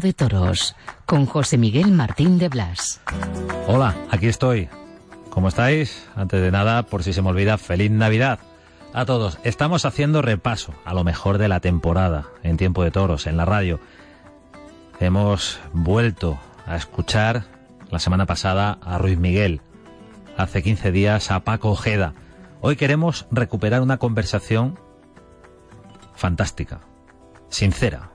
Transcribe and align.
De 0.00 0.14
Toros 0.14 0.74
con 1.04 1.26
José 1.26 1.58
Miguel 1.58 1.92
Martín 1.92 2.38
de 2.38 2.48
Blas. 2.48 3.00
Hola, 3.66 3.94
aquí 4.10 4.28
estoy. 4.28 4.68
¿Cómo 5.28 5.48
estáis? 5.48 6.08
Antes 6.16 6.40
de 6.40 6.50
nada, 6.50 6.84
por 6.84 7.02
si 7.02 7.12
se 7.12 7.20
me 7.20 7.28
olvida, 7.28 7.58
feliz 7.58 7.90
Navidad 7.90 8.38
a 8.94 9.04
todos. 9.04 9.38
Estamos 9.44 9.84
haciendo 9.84 10.22
repaso 10.22 10.72
a 10.86 10.94
lo 10.94 11.04
mejor 11.04 11.36
de 11.36 11.48
la 11.48 11.60
temporada 11.60 12.28
en 12.42 12.56
Tiempo 12.56 12.82
de 12.82 12.90
Toros 12.90 13.26
en 13.26 13.36
la 13.36 13.44
radio. 13.44 13.78
Hemos 15.00 15.60
vuelto 15.72 16.38
a 16.66 16.76
escuchar 16.76 17.44
la 17.90 17.98
semana 17.98 18.24
pasada 18.24 18.78
a 18.82 18.96
Ruiz 18.96 19.18
Miguel, 19.18 19.60
hace 20.36 20.62
15 20.62 20.92
días 20.92 21.30
a 21.30 21.40
Paco 21.40 21.70
Ojeda. 21.70 22.14
Hoy 22.62 22.76
queremos 22.76 23.26
recuperar 23.30 23.82
una 23.82 23.98
conversación 23.98 24.78
fantástica, 26.14 26.80
sincera, 27.48 28.12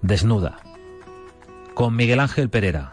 desnuda, 0.00 0.58
con 1.74 1.96
Miguel 1.96 2.20
Ángel 2.20 2.48
Pereira. 2.48 2.92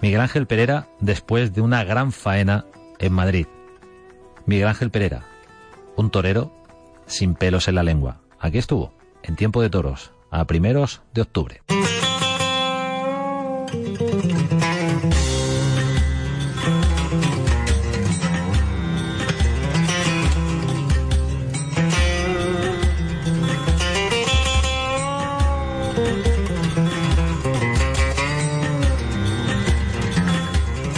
Miguel 0.00 0.20
Ángel 0.20 0.46
Pereira 0.46 0.88
después 0.98 1.52
de 1.52 1.60
una 1.60 1.84
gran 1.84 2.10
faena 2.10 2.64
en 2.98 3.12
Madrid. 3.12 3.46
Miguel 4.46 4.68
Ángel 4.68 4.90
Pereira, 4.90 5.26
un 5.96 6.10
torero 6.10 6.52
sin 7.06 7.34
pelos 7.34 7.68
en 7.68 7.74
la 7.74 7.82
lengua. 7.82 8.20
Aquí 8.38 8.58
estuvo, 8.58 8.94
en 9.22 9.36
tiempo 9.36 9.60
de 9.60 9.68
toros, 9.68 10.12
a 10.30 10.46
primeros 10.46 11.02
de 11.12 11.22
octubre. 11.22 11.62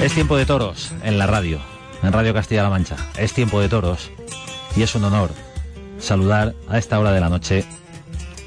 Es 0.03 0.15
tiempo 0.15 0.37
de 0.37 0.45
toros 0.47 0.93
en 1.05 1.17
la 1.17 1.29
radio, 1.29 1.61
en 2.03 2.13
Radio 2.13 2.35
Castilla-La 2.35 2.71
Mancha. 2.71 2.97
Es 3.17 3.35
tiempo 3.35 3.61
de 3.61 3.69
toros 3.69 4.11
y 4.75 4.83
es 4.83 4.97
un 4.97 5.05
honor 5.05 5.31
saludar 5.99 6.55
a 6.69 6.77
esta 6.79 6.99
hora 6.99 7.13
de 7.13 7.21
la 7.21 7.29
noche 7.29 7.65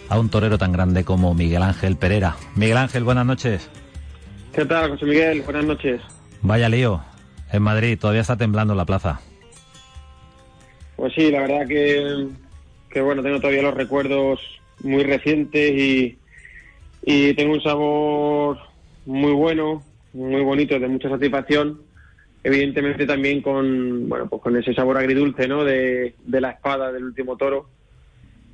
a 0.10 0.20
un 0.20 0.28
torero 0.30 0.58
tan 0.58 0.74
grande 0.74 1.06
como 1.06 1.34
Miguel 1.34 1.64
Ángel 1.64 1.96
Pereira. 1.96 2.36
Miguel 2.56 2.76
Ángel, 2.76 3.06
buenas 3.06 3.26
noches. 3.26 3.70
¿Qué 4.52 4.66
tal, 4.66 4.92
José 4.92 5.06
Miguel? 5.06 5.44
Buenas 5.44 5.64
noches. 5.64 6.02
Vaya 6.42 6.68
lío. 6.68 7.02
En 7.54 7.62
Madrid 7.64 7.98
todavía 7.98 8.22
está 8.22 8.36
temblando 8.36 8.76
la 8.76 8.84
plaza. 8.84 9.22
Pues 10.98 11.14
sí, 11.14 11.32
la 11.32 11.40
verdad 11.40 11.66
que, 11.70 12.28
que 12.90 13.00
bueno, 13.00 13.24
tengo 13.24 13.40
todavía 13.40 13.62
los 13.62 13.76
recuerdos 13.76 14.42
muy 14.84 15.04
recientes 15.06 15.72
y, 15.72 16.20
y 17.02 17.34
tengo 17.36 17.54
un 17.54 17.64
sabor 17.64 18.60
muy 19.06 19.32
bueno, 19.32 19.82
muy 20.16 20.42
bonito, 20.42 20.80
de 20.80 20.88
mucha 20.88 21.10
satisfacción. 21.10 21.82
Evidentemente 22.44 23.06
también 23.06 23.42
con, 23.42 24.08
bueno, 24.08 24.28
pues 24.30 24.42
con 24.42 24.56
ese 24.56 24.74
sabor 24.74 24.98
agridulce, 24.98 25.48
¿no? 25.48 25.64
De, 25.64 26.16
de 26.24 26.42
la 26.42 26.52
espada 26.52 26.92
del 26.92 27.04
último 27.04 27.38
toro. 27.38 27.70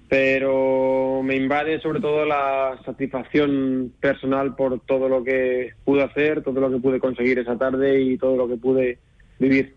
Pero 0.09 1.21
me 1.23 1.35
invade 1.35 1.79
sobre 1.81 2.01
todo 2.01 2.25
la 2.25 2.79
satisfacción 2.83 3.93
personal 3.99 4.55
por 4.55 4.79
todo 4.81 5.07
lo 5.07 5.23
que 5.23 5.73
pude 5.85 6.03
hacer, 6.03 6.41
todo 6.41 6.59
lo 6.59 6.71
que 6.71 6.79
pude 6.79 6.99
conseguir 6.99 7.39
esa 7.39 7.57
tarde 7.57 8.01
y 8.01 8.17
todo 8.17 8.35
lo 8.35 8.47
que 8.47 8.57
pude 8.57 8.97
vivir. 9.39 9.75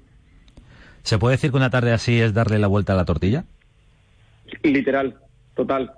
¿Se 1.02 1.18
puede 1.18 1.34
decir 1.34 1.50
que 1.50 1.56
una 1.56 1.70
tarde 1.70 1.92
así 1.92 2.20
es 2.20 2.34
darle 2.34 2.58
la 2.58 2.66
vuelta 2.66 2.94
a 2.94 2.96
la 2.96 3.04
tortilla? 3.04 3.44
Literal, 4.62 5.18
total. 5.54 5.92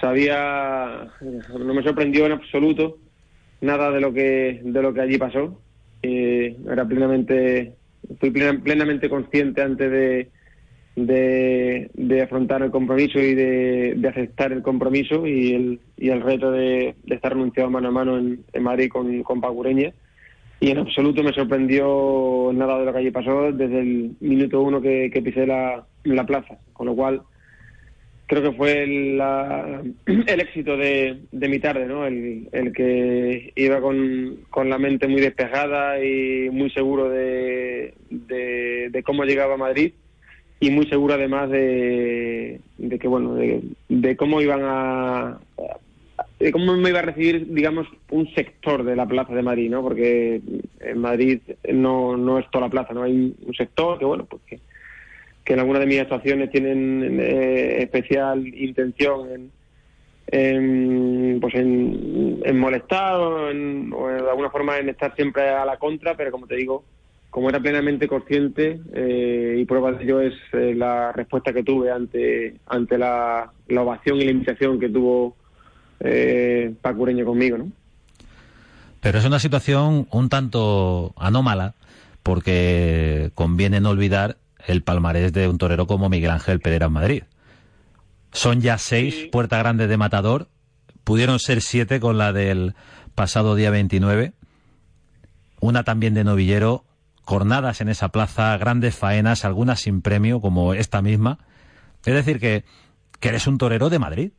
Sabía, 0.00 1.08
no 1.20 1.74
me 1.74 1.82
sorprendió 1.82 2.26
en 2.26 2.32
absoluto 2.32 2.98
nada 3.60 3.90
de 3.90 4.00
lo 4.00 4.12
que 4.12 4.60
de 4.62 4.82
lo 4.82 4.92
que 4.92 5.00
allí 5.00 5.18
pasó. 5.18 5.60
Eh, 6.02 6.56
era 6.70 6.86
plenamente, 6.86 7.74
fui 8.18 8.30
plena- 8.30 8.60
plenamente 8.62 9.10
consciente 9.10 9.60
antes 9.60 9.90
de, 9.90 10.30
de, 10.96 12.22
afrontar 12.22 12.62
el 12.62 12.70
compromiso 12.70 13.18
y 13.18 13.34
de, 13.34 13.94
de 13.96 14.08
aceptar 14.08 14.52
el 14.52 14.62
compromiso 14.62 15.26
y 15.26 15.52
el, 15.52 15.80
y 15.96 16.08
el 16.08 16.22
reto 16.22 16.50
de, 16.50 16.94
estar 17.06 17.32
anunciado 17.32 17.70
mano 17.70 17.88
a 17.88 17.92
mano 17.92 18.18
en, 18.18 18.44
Madrid 18.62 18.88
con, 18.90 19.22
con 19.22 19.40
Pacureña. 19.40 19.92
Y 20.62 20.70
en 20.70 20.78
absoluto 20.78 21.22
me 21.22 21.32
sorprendió 21.32 22.50
nada 22.52 22.78
de 22.78 22.84
lo 22.84 22.92
que 22.92 22.98
allí 22.98 23.10
pasó 23.10 23.50
desde 23.50 23.80
el 23.80 24.16
minuto 24.20 24.60
uno 24.60 24.80
que, 24.80 25.10
que 25.10 25.22
pisé 25.22 25.46
la, 25.46 25.86
la 26.04 26.26
plaza. 26.26 26.58
Con 26.74 26.86
lo 26.86 26.94
cual, 26.94 27.22
creo 28.30 28.42
que 28.44 28.56
fue 28.56 28.84
el, 28.84 29.18
la- 29.18 29.82
el 30.06 30.40
éxito 30.40 30.76
de, 30.76 31.18
de 31.32 31.48
mi 31.48 31.58
tarde, 31.58 31.86
¿no? 31.86 32.06
El, 32.06 32.48
que 32.72 33.52
iba 33.56 33.80
con, 33.80 34.38
con 34.50 34.70
la 34.70 34.78
mente 34.78 35.08
muy 35.08 35.20
despejada 35.20 36.02
y 36.02 36.48
muy 36.50 36.70
seguro 36.70 37.10
de, 37.10 37.92
de, 38.08 39.02
cómo 39.04 39.24
llegaba 39.24 39.54
a 39.54 39.56
Madrid 39.56 39.94
y 40.60 40.70
muy 40.70 40.86
seguro 40.86 41.14
además 41.14 41.50
de, 41.50 42.60
de 42.78 42.98
que, 43.00 43.08
bueno, 43.08 43.34
de 43.34 44.16
cómo 44.16 44.40
iban 44.40 44.60
a 44.62 45.40
de 46.38 46.52
cómo 46.52 46.74
me 46.76 46.88
iba 46.88 47.00
a 47.00 47.02
recibir, 47.02 47.52
digamos, 47.52 47.86
un 48.10 48.32
sector 48.34 48.84
de 48.84 48.96
la 48.96 49.06
plaza 49.06 49.34
de 49.34 49.42
Madrid, 49.42 49.70
¿no? 49.70 49.82
Porque 49.82 50.40
en 50.80 50.98
Madrid 50.98 51.40
no, 51.70 52.16
no 52.16 52.38
es 52.38 52.50
toda 52.50 52.66
la 52.66 52.70
plaza, 52.70 52.94
¿no? 52.94 53.02
Hay 53.02 53.34
un 53.44 53.54
sector 53.54 53.98
que, 53.98 54.04
bueno, 54.06 54.24
pues 54.24 54.42
que, 54.46 54.60
que 55.44 55.54
en 55.54 55.60
algunas 55.60 55.80
de 55.80 55.86
mis 55.86 56.00
actuaciones 56.00 56.50
tienen 56.50 57.18
eh, 57.20 57.82
especial 57.82 58.46
intención 58.46 59.50
en, 60.26 61.38
pues 61.40 61.54
en, 61.54 62.40
en 62.44 62.58
molestar 62.58 63.14
o, 63.14 63.50
en, 63.50 63.92
o 63.92 64.08
de 64.08 64.30
alguna 64.30 64.50
forma 64.50 64.78
en 64.78 64.88
estar 64.88 65.14
siempre 65.16 65.48
a 65.48 65.64
la 65.64 65.76
contra, 65.78 66.16
pero 66.16 66.30
como 66.30 66.46
te 66.46 66.56
digo, 66.56 66.84
como 67.30 67.48
era 67.48 67.60
plenamente 67.60 68.08
consciente 68.08 68.80
eh, 68.92 69.56
y 69.58 69.64
prueba 69.64 69.92
de 69.92 70.04
ello 70.04 70.20
es 70.20 70.34
eh, 70.52 70.74
la 70.74 71.12
respuesta 71.12 71.52
que 71.52 71.62
tuve 71.62 71.90
ante 71.90 72.56
ante 72.66 72.98
la, 72.98 73.50
la 73.68 73.82
ovación 73.82 74.18
y 74.18 74.24
la 74.24 74.32
invitación 74.32 74.80
que 74.80 74.88
tuvo 74.88 75.36
eh, 76.00 76.74
Paco 76.82 77.02
Ureña 77.02 77.24
conmigo, 77.24 77.58
¿no? 77.58 77.70
Pero 79.00 79.18
es 79.18 79.24
una 79.24 79.38
situación 79.38 80.08
un 80.10 80.28
tanto 80.28 81.14
anómala 81.16 81.74
porque 82.22 83.30
conviene 83.34 83.80
no 83.80 83.90
olvidar 83.90 84.36
el 84.66 84.82
palmarés 84.82 85.32
de 85.32 85.48
un 85.48 85.58
torero 85.58 85.86
como 85.86 86.08
Miguel 86.08 86.30
Ángel 86.30 86.60
Pereira 86.60 86.86
en 86.86 86.92
Madrid. 86.92 87.22
Son 88.32 88.60
ya 88.60 88.78
seis 88.78 89.14
Sí. 89.14 89.26
Puerta 89.26 89.58
Grande 89.58 89.86
de 89.88 89.96
Matador, 89.96 90.48
pudieron 91.04 91.38
ser 91.38 91.60
siete 91.62 91.98
con 92.00 92.18
la 92.18 92.32
del 92.32 92.74
pasado 93.14 93.54
día 93.56 93.70
29, 93.70 94.32
una 95.60 95.82
también 95.84 96.14
de 96.14 96.24
novillero, 96.24 96.84
jornadas 97.22 97.80
en 97.80 97.88
esa 97.88 98.08
plaza, 98.10 98.56
grandes 98.56 98.96
faenas, 98.96 99.44
algunas 99.44 99.80
sin 99.80 100.00
premio 100.02 100.40
como 100.40 100.74
esta 100.74 101.02
misma. 101.02 101.38
Es 102.04 102.14
decir, 102.14 102.38
que, 102.40 102.64
que 103.18 103.28
eres 103.28 103.46
un 103.46 103.58
torero 103.58 103.90
de 103.90 103.98
Madrid. 103.98 104.30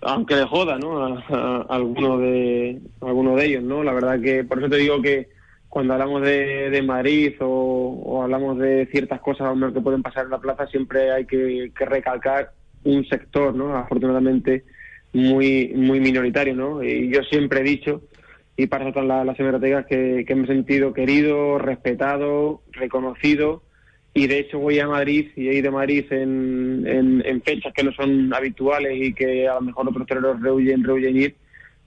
aunque 0.00 0.36
le 0.36 0.44
joda, 0.46 0.78
¿no? 0.78 1.04
A, 1.04 1.18
a- 1.28 1.66
a 1.68 1.74
alguno 1.74 2.18
de 2.18 2.80
a 3.00 3.06
alguno 3.06 3.34
de 3.36 3.46
ellos, 3.46 3.64
¿no? 3.64 3.82
La 3.82 3.92
verdad 3.92 4.20
que 4.20 4.44
por 4.44 4.58
eso 4.58 4.68
te 4.70 4.76
digo 4.76 5.02
que 5.02 5.28
cuando 5.68 5.92
hablamos 5.92 6.22
de, 6.22 6.70
de 6.70 6.82
Madrid 6.82 7.34
o, 7.40 8.02
o 8.04 8.22
hablamos 8.22 8.58
de 8.58 8.86
ciertas 8.90 9.20
cosas 9.20 9.54
que 9.72 9.80
pueden 9.80 10.02
pasar 10.02 10.24
en 10.24 10.30
la 10.30 10.40
plaza, 10.40 10.66
siempre 10.66 11.12
hay 11.12 11.26
que, 11.26 11.72
que 11.76 11.84
recalcar 11.84 12.52
un 12.84 13.04
sector, 13.06 13.54
¿no? 13.54 13.76
Afortunadamente 13.76 14.64
muy 15.12 15.72
muy 15.74 16.00
minoritario, 16.00 16.54
¿no? 16.54 16.82
Y 16.82 17.10
yo 17.10 17.22
siempre 17.24 17.60
he 17.60 17.64
dicho 17.64 18.02
y 18.56 18.66
para 18.66 18.88
eso 18.88 19.02
las, 19.02 19.24
las 19.24 19.38
hemerotecas 19.38 19.86
que, 19.86 20.24
que 20.26 20.34
me 20.34 20.44
he 20.44 20.46
sentido 20.46 20.92
querido, 20.92 21.58
respetado, 21.58 22.62
reconocido 22.72 23.62
y 24.14 24.26
de 24.26 24.40
hecho 24.40 24.58
voy 24.58 24.80
a 24.80 24.88
Madrid 24.88 25.28
y 25.36 25.48
he 25.48 25.54
ido 25.54 25.68
a 25.68 25.74
Madrid 25.74 26.04
en, 26.10 26.84
en, 26.86 27.22
en 27.24 27.42
fechas 27.42 27.72
que 27.72 27.84
no 27.84 27.92
son 27.92 28.34
habituales 28.34 28.96
y 28.96 29.14
que 29.14 29.46
a 29.46 29.54
lo 29.54 29.60
mejor 29.60 29.88
otros 29.88 30.06
toreros 30.06 30.40
rehuyen, 30.42 30.82
rehuyen 30.82 31.16
ir 31.16 31.36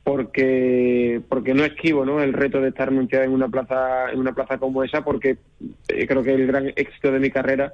porque 0.03 1.21
porque 1.29 1.53
no 1.53 1.63
esquivo 1.63 2.05
¿no? 2.05 2.21
el 2.21 2.33
reto 2.33 2.59
de 2.59 2.69
estar 2.69 2.89
anunciado 2.89 3.25
en 3.25 3.31
una 3.31 3.49
plaza 3.49 4.11
en 4.11 4.19
una 4.19 4.33
plaza 4.33 4.57
como 4.57 4.83
esa 4.83 5.03
porque 5.03 5.37
eh, 5.89 6.07
creo 6.07 6.23
que 6.23 6.33
el 6.33 6.47
gran 6.47 6.69
éxito 6.75 7.11
de 7.11 7.19
mi 7.19 7.29
carrera 7.29 7.73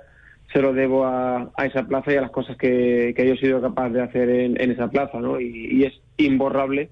se 0.52 0.62
lo 0.62 0.74
debo 0.74 1.06
a, 1.06 1.50
a 1.56 1.66
esa 1.66 1.84
plaza 1.84 2.12
y 2.12 2.18
a 2.18 2.22
las 2.22 2.32
cosas 2.32 2.58
que, 2.58 3.14
que 3.16 3.28
yo 3.28 3.34
he 3.34 3.38
sido 3.38 3.62
capaz 3.62 3.90
de 3.90 4.02
hacer 4.02 4.30
en, 4.30 4.60
en 4.62 4.72
esa 4.72 4.90
plaza 4.90 5.20
¿no? 5.20 5.40
y, 5.40 5.68
y 5.72 5.84
es 5.84 5.94
imborrable 6.18 6.90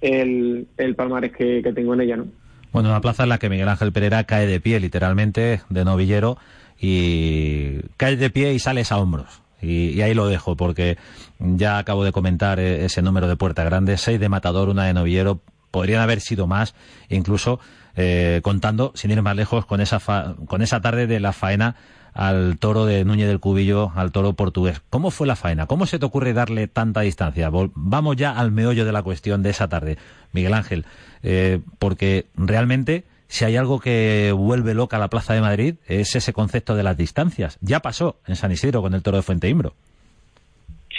el, 0.00 0.66
el 0.76 0.94
palmarés 0.94 1.32
que, 1.32 1.62
que 1.62 1.72
tengo 1.72 1.94
en 1.94 2.00
ella 2.02 2.16
¿no? 2.16 2.26
Bueno, 2.72 2.90
una 2.90 3.00
plaza 3.00 3.24
en 3.24 3.30
la 3.30 3.38
que 3.38 3.48
Miguel 3.48 3.68
Ángel 3.68 3.92
Pereira 3.92 4.24
cae 4.24 4.46
de 4.46 4.60
pie, 4.60 4.78
literalmente, 4.78 5.60
de 5.68 5.84
novillero, 5.84 6.38
y 6.78 7.80
cae 7.96 8.16
de 8.16 8.30
pie 8.30 8.52
y 8.52 8.58
sales 8.58 8.92
a 8.92 8.98
hombros. 8.98 9.39
Y, 9.62 10.00
ahí 10.02 10.14
lo 10.14 10.26
dejo, 10.26 10.56
porque 10.56 10.96
ya 11.38 11.78
acabo 11.78 12.04
de 12.04 12.12
comentar 12.12 12.58
eh, 12.60 12.84
ese 12.84 13.02
número 13.02 13.28
de 13.28 13.36
puerta 13.36 13.62
grande, 13.64 13.96
seis 13.96 14.18
de 14.20 14.28
matador, 14.28 14.68
una 14.68 14.84
de 14.84 14.94
novillero, 14.94 15.40
podrían 15.70 16.00
haber 16.00 16.20
sido 16.20 16.46
más, 16.46 16.74
incluso 17.08 17.60
eh, 17.96 18.40
contando, 18.42 18.92
sin 18.94 19.10
ir 19.10 19.20
más 19.22 19.36
lejos, 19.36 19.66
con 19.66 19.80
esa, 19.80 20.00
fa- 20.00 20.34
con 20.46 20.62
esa 20.62 20.80
tarde 20.80 21.06
de 21.06 21.20
la 21.20 21.32
faena 21.32 21.76
al 22.12 22.58
toro 22.58 22.86
de 22.86 23.04
Núñez 23.04 23.28
del 23.28 23.38
Cubillo, 23.38 23.92
al 23.94 24.10
toro 24.10 24.32
portugués. 24.32 24.82
¿Cómo 24.90 25.10
fue 25.12 25.26
la 25.28 25.36
faena? 25.36 25.66
¿Cómo 25.66 25.86
se 25.86 25.98
te 26.00 26.06
ocurre 26.06 26.32
darle 26.32 26.66
tanta 26.66 27.02
distancia? 27.02 27.50
Vamos 27.52 28.16
ya 28.16 28.32
al 28.32 28.50
meollo 28.50 28.84
de 28.84 28.92
la 28.92 29.02
cuestión 29.02 29.42
de 29.44 29.50
esa 29.50 29.68
tarde, 29.68 29.96
Miguel 30.32 30.54
Ángel, 30.54 30.86
eh, 31.22 31.60
porque 31.78 32.26
realmente 32.34 33.04
si 33.30 33.44
hay 33.44 33.56
algo 33.56 33.78
que 33.78 34.32
vuelve 34.36 34.74
loca 34.74 34.98
la 34.98 35.06
Plaza 35.06 35.34
de 35.34 35.40
Madrid 35.40 35.76
es 35.86 36.16
ese 36.16 36.32
concepto 36.32 36.74
de 36.74 36.82
las 36.82 36.96
distancias. 36.96 37.58
Ya 37.60 37.78
pasó 37.78 38.16
en 38.26 38.34
San 38.34 38.50
Isidro 38.50 38.82
con 38.82 38.92
el 38.92 39.04
toro 39.04 39.18
de 39.18 39.22
Fuente 39.22 39.48
Imbro. 39.48 39.72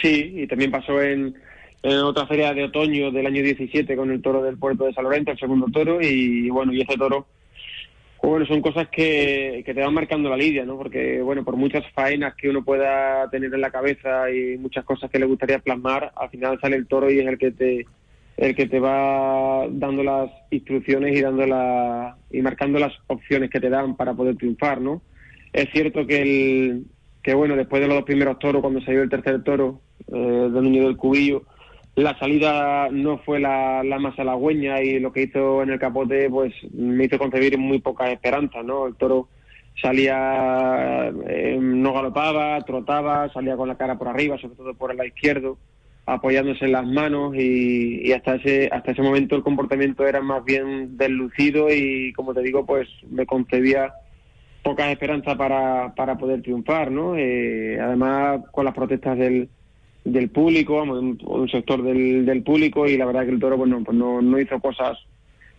Sí, 0.01 0.31
y 0.37 0.47
también 0.47 0.71
pasó 0.71 1.01
en, 1.01 1.35
en 1.83 1.97
otra 1.97 2.25
feria 2.27 2.53
de 2.53 2.63
otoño 2.63 3.11
del 3.11 3.27
año 3.27 3.43
17 3.43 3.97
con 3.97 4.11
el 4.11 4.21
toro 4.21 4.41
del 4.41 4.57
puerto 4.57 4.85
de 4.85 4.93
San 4.93 5.03
Lorenzo, 5.03 5.31
el 5.31 5.39
segundo 5.39 5.67
toro, 5.73 6.01
y 6.01 6.49
bueno, 6.49 6.71
y 6.71 6.79
ese 6.79 6.95
toro, 6.95 7.27
bueno, 8.23 8.45
son 8.45 8.61
cosas 8.61 8.87
que, 8.87 9.61
que 9.65 9.73
te 9.73 9.81
van 9.81 9.93
marcando 9.93 10.29
la 10.29 10.37
lidia, 10.37 10.63
¿no? 10.63 10.77
Porque, 10.77 11.21
bueno, 11.21 11.43
por 11.43 11.57
muchas 11.57 11.83
faenas 11.91 12.33
que 12.35 12.47
uno 12.47 12.63
pueda 12.63 13.29
tener 13.29 13.53
en 13.53 13.59
la 13.59 13.71
cabeza 13.71 14.31
y 14.31 14.57
muchas 14.57 14.85
cosas 14.85 15.11
que 15.11 15.19
le 15.19 15.25
gustaría 15.25 15.59
plasmar, 15.59 16.13
al 16.15 16.29
final 16.29 16.57
sale 16.61 16.77
el 16.77 16.87
toro 16.87 17.11
y 17.11 17.19
es 17.19 17.27
el 17.27 17.37
que 17.37 17.51
te 17.51 17.85
el 18.37 18.55
que 18.55 18.67
te 18.67 18.79
va 18.79 19.67
dando 19.69 20.03
las 20.03 20.31
instrucciones 20.49 21.15
y 21.15 21.21
dando 21.21 21.45
la, 21.45 22.17
y 22.31 22.41
marcando 22.41 22.79
las 22.79 22.93
opciones 23.07 23.49
que 23.49 23.59
te 23.59 23.69
dan 23.69 23.95
para 23.95 24.13
poder 24.13 24.35
triunfar, 24.37 24.81
¿no? 24.81 25.01
Es 25.53 25.69
cierto 25.71 26.07
que 26.07 26.21
el 26.21 26.85
que 27.21 27.33
bueno, 27.33 27.55
después 27.55 27.81
de 27.81 27.87
los 27.87 27.97
dos 27.97 28.05
primeros 28.05 28.39
toros, 28.39 28.61
cuando 28.61 28.81
salió 28.81 29.03
el 29.03 29.09
tercer 29.09 29.43
toro 29.43 29.81
eh, 30.07 30.49
del 30.51 30.63
niño 30.63 30.85
del 30.85 30.97
cubillo, 30.97 31.43
la 31.95 32.17
salida 32.17 32.89
no 32.89 33.19
fue 33.19 33.39
la, 33.39 33.83
la 33.83 33.99
más 33.99 34.17
halagüeña 34.17 34.81
y 34.81 34.99
lo 34.99 35.11
que 35.11 35.23
hizo 35.23 35.61
en 35.61 35.71
el 35.71 35.79
capote 35.79 36.29
pues 36.29 36.53
me 36.73 37.05
hizo 37.05 37.19
concebir 37.19 37.57
muy 37.57 37.79
pocas 37.79 38.09
esperanzas, 38.09 38.63
¿no? 38.63 38.87
El 38.87 38.95
toro 38.95 39.27
salía, 39.79 41.11
eh, 41.27 41.57
no 41.61 41.93
galopaba, 41.93 42.61
trotaba, 42.61 43.31
salía 43.33 43.57
con 43.57 43.67
la 43.67 43.77
cara 43.77 43.97
por 43.97 44.07
arriba, 44.07 44.37
sobre 44.37 44.55
todo 44.55 44.73
por 44.73 44.91
el 44.91 44.97
lado 44.97 45.07
izquierdo, 45.07 45.57
apoyándose 46.13 46.65
en 46.65 46.71
las 46.73 46.85
manos 46.85 47.33
y, 47.35 48.01
y 48.07 48.11
hasta 48.13 48.35
ese 48.35 48.69
hasta 48.71 48.91
ese 48.91 49.01
momento 49.01 49.35
el 49.35 49.43
comportamiento 49.43 50.05
era 50.07 50.21
más 50.21 50.43
bien 50.43 50.97
deslucido 50.97 51.69
y 51.71 52.13
como 52.13 52.33
te 52.33 52.41
digo 52.41 52.65
pues 52.65 52.87
me 53.09 53.25
concebía 53.25 53.93
pocas 54.63 54.91
esperanzas 54.91 55.35
para, 55.37 55.93
para 55.95 56.17
poder 56.17 56.41
triunfar, 56.43 56.91
¿no? 56.91 57.15
Eh, 57.17 57.79
además, 57.81 58.41
con 58.51 58.63
las 58.65 58.75
protestas 58.75 59.17
del, 59.17 59.49
del 60.05 60.29
público, 60.29 60.77
vamos, 60.77 60.99
un, 60.99 61.17
un 61.25 61.49
sector 61.49 61.81
del, 61.81 62.25
del 62.27 62.43
público, 62.43 62.85
y 62.85 62.95
la 62.95 63.05
verdad 63.05 63.25
que 63.25 63.31
el 63.31 63.39
toro, 63.39 63.57
bueno, 63.57 63.81
pues 63.83 63.97
no, 63.97 64.21
no 64.21 64.39
hizo 64.39 64.59
cosas 64.59 64.99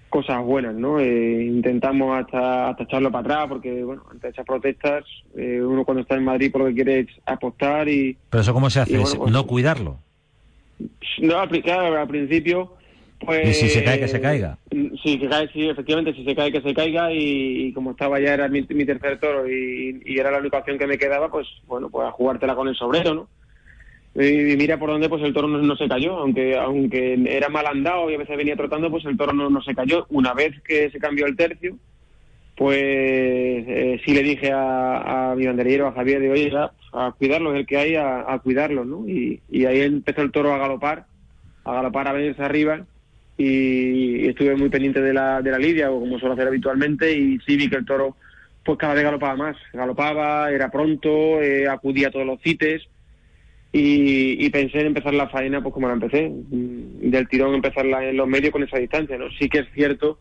cosas 0.08 0.44
buenas, 0.44 0.74
¿no? 0.74 1.00
Eh, 1.00 1.42
intentamos 1.46 2.16
hasta, 2.16 2.68
hasta 2.68 2.84
echarlo 2.84 3.10
para 3.10 3.20
atrás, 3.22 3.46
porque, 3.48 3.82
bueno, 3.82 4.04
ante 4.10 4.28
esas 4.28 4.44
protestas, 4.44 5.04
eh, 5.34 5.60
uno 5.60 5.84
cuando 5.86 6.02
está 6.02 6.16
en 6.16 6.24
Madrid 6.24 6.52
por 6.52 6.60
lo 6.60 6.66
que 6.68 6.74
quiere 6.74 7.00
es 7.00 7.06
apostar 7.24 7.88
y... 7.88 8.16
Pero 8.28 8.42
eso 8.42 8.52
cómo 8.52 8.68
se 8.68 8.80
hace, 8.80 8.92
Y 8.92 8.96
bueno, 8.96 9.08
¿Es 9.08 9.16
pues- 9.16 9.32
no 9.32 9.46
cuidarlo. 9.46 9.96
No, 11.18 11.48
pri- 11.48 11.62
claro, 11.62 11.98
al 12.00 12.08
principio, 12.08 12.76
pues... 13.20 13.48
Y 13.50 13.54
si 13.54 13.68
se 13.68 13.84
cae, 13.84 14.00
que 14.00 14.08
se 14.08 14.20
caiga. 14.20 14.58
Sí, 15.02 15.18
que 15.18 15.28
cae, 15.28 15.48
sí, 15.52 15.68
efectivamente, 15.68 16.14
si 16.14 16.24
se 16.24 16.34
cae, 16.34 16.50
que 16.50 16.62
se 16.62 16.74
caiga 16.74 17.12
y, 17.12 17.66
y 17.66 17.72
como 17.72 17.90
estaba 17.92 18.18
ya, 18.20 18.34
era 18.34 18.48
mi, 18.48 18.62
mi 18.70 18.84
tercer 18.86 19.18
toro 19.20 19.48
y, 19.48 20.00
y 20.04 20.18
era 20.18 20.30
la 20.30 20.38
única 20.38 20.58
opción 20.58 20.78
que 20.78 20.86
me 20.86 20.98
quedaba, 20.98 21.30
pues 21.30 21.46
bueno, 21.66 21.90
pues 21.90 22.08
a 22.08 22.12
jugártela 22.12 22.54
con 22.54 22.68
el 22.68 22.74
sobrero, 22.74 23.14
¿no? 23.14 23.28
Y, 24.14 24.52
y 24.52 24.56
mira 24.56 24.78
por 24.78 24.90
dónde, 24.90 25.08
pues 25.08 25.22
el 25.22 25.32
toro 25.32 25.48
no, 25.48 25.58
no 25.58 25.76
se 25.76 25.88
cayó, 25.88 26.16
aunque 26.18 26.56
aunque 26.56 27.14
era 27.28 27.48
mal 27.48 27.66
andado 27.66 28.10
y 28.10 28.14
a 28.14 28.18
veces 28.18 28.36
venía 28.36 28.56
trotando, 28.56 28.90
pues 28.90 29.04
el 29.06 29.16
toro 29.16 29.32
no, 29.32 29.48
no 29.50 29.62
se 29.62 29.74
cayó. 29.74 30.06
Una 30.10 30.34
vez 30.34 30.52
que 30.62 30.90
se 30.90 30.98
cambió 30.98 31.26
el 31.26 31.36
tercio, 31.36 31.76
pues 32.56 32.76
eh, 32.78 34.00
sí 34.04 34.12
le 34.14 34.22
dije 34.22 34.52
a, 34.52 35.30
a 35.32 35.34
mi 35.34 35.46
banderillero, 35.46 35.86
a 35.88 35.92
Javier, 35.92 36.20
de 36.20 36.30
oye, 36.30 36.50
ya, 36.50 36.70
a 36.92 37.12
cuidarlo, 37.12 37.52
es 37.52 37.60
el 37.60 37.66
que 37.66 37.78
hay, 37.78 37.96
a, 37.96 38.32
a 38.32 38.38
cuidarlo, 38.38 38.84
¿no? 38.84 39.08
Y, 39.08 39.40
y 39.50 39.64
ahí 39.64 39.80
empezó 39.80 40.22
el 40.22 40.30
toro 40.30 40.52
a 40.52 40.58
galopar, 40.58 41.06
a 41.64 41.74
galopar, 41.74 42.08
a 42.08 42.12
venirse 42.12 42.42
arriba, 42.42 42.84
y 43.38 44.28
estuve 44.28 44.54
muy 44.56 44.68
pendiente 44.68 45.00
de 45.00 45.14
la, 45.14 45.40
de 45.40 45.50
la 45.50 45.58
lidia, 45.58 45.90
o 45.90 46.00
como 46.00 46.18
suelo 46.18 46.34
hacer 46.34 46.48
habitualmente, 46.48 47.12
y 47.12 47.38
sí 47.46 47.56
vi 47.56 47.68
que 47.68 47.76
el 47.76 47.86
toro, 47.86 48.16
pues 48.64 48.78
cada 48.78 48.94
vez 48.94 49.04
galopaba 49.04 49.36
más, 49.36 49.56
galopaba, 49.72 50.50
era 50.50 50.70
pronto, 50.70 51.40
eh, 51.40 51.66
acudía 51.66 52.08
a 52.08 52.10
todos 52.10 52.26
los 52.26 52.40
cites, 52.40 52.82
y, 53.72 54.44
y 54.44 54.50
pensé 54.50 54.80
en 54.80 54.88
empezar 54.88 55.14
la 55.14 55.30
faena 55.30 55.62
pues 55.62 55.72
como 55.72 55.88
la 55.88 55.94
empecé, 55.94 56.28
mm, 56.28 57.10
del 57.10 57.26
tirón 57.26 57.54
empezarla 57.54 58.04
en 58.06 58.18
los 58.18 58.28
medios 58.28 58.52
con 58.52 58.62
esa 58.62 58.76
distancia, 58.76 59.16
¿no? 59.16 59.30
Sí 59.38 59.48
que 59.48 59.60
es 59.60 59.66
cierto 59.74 60.18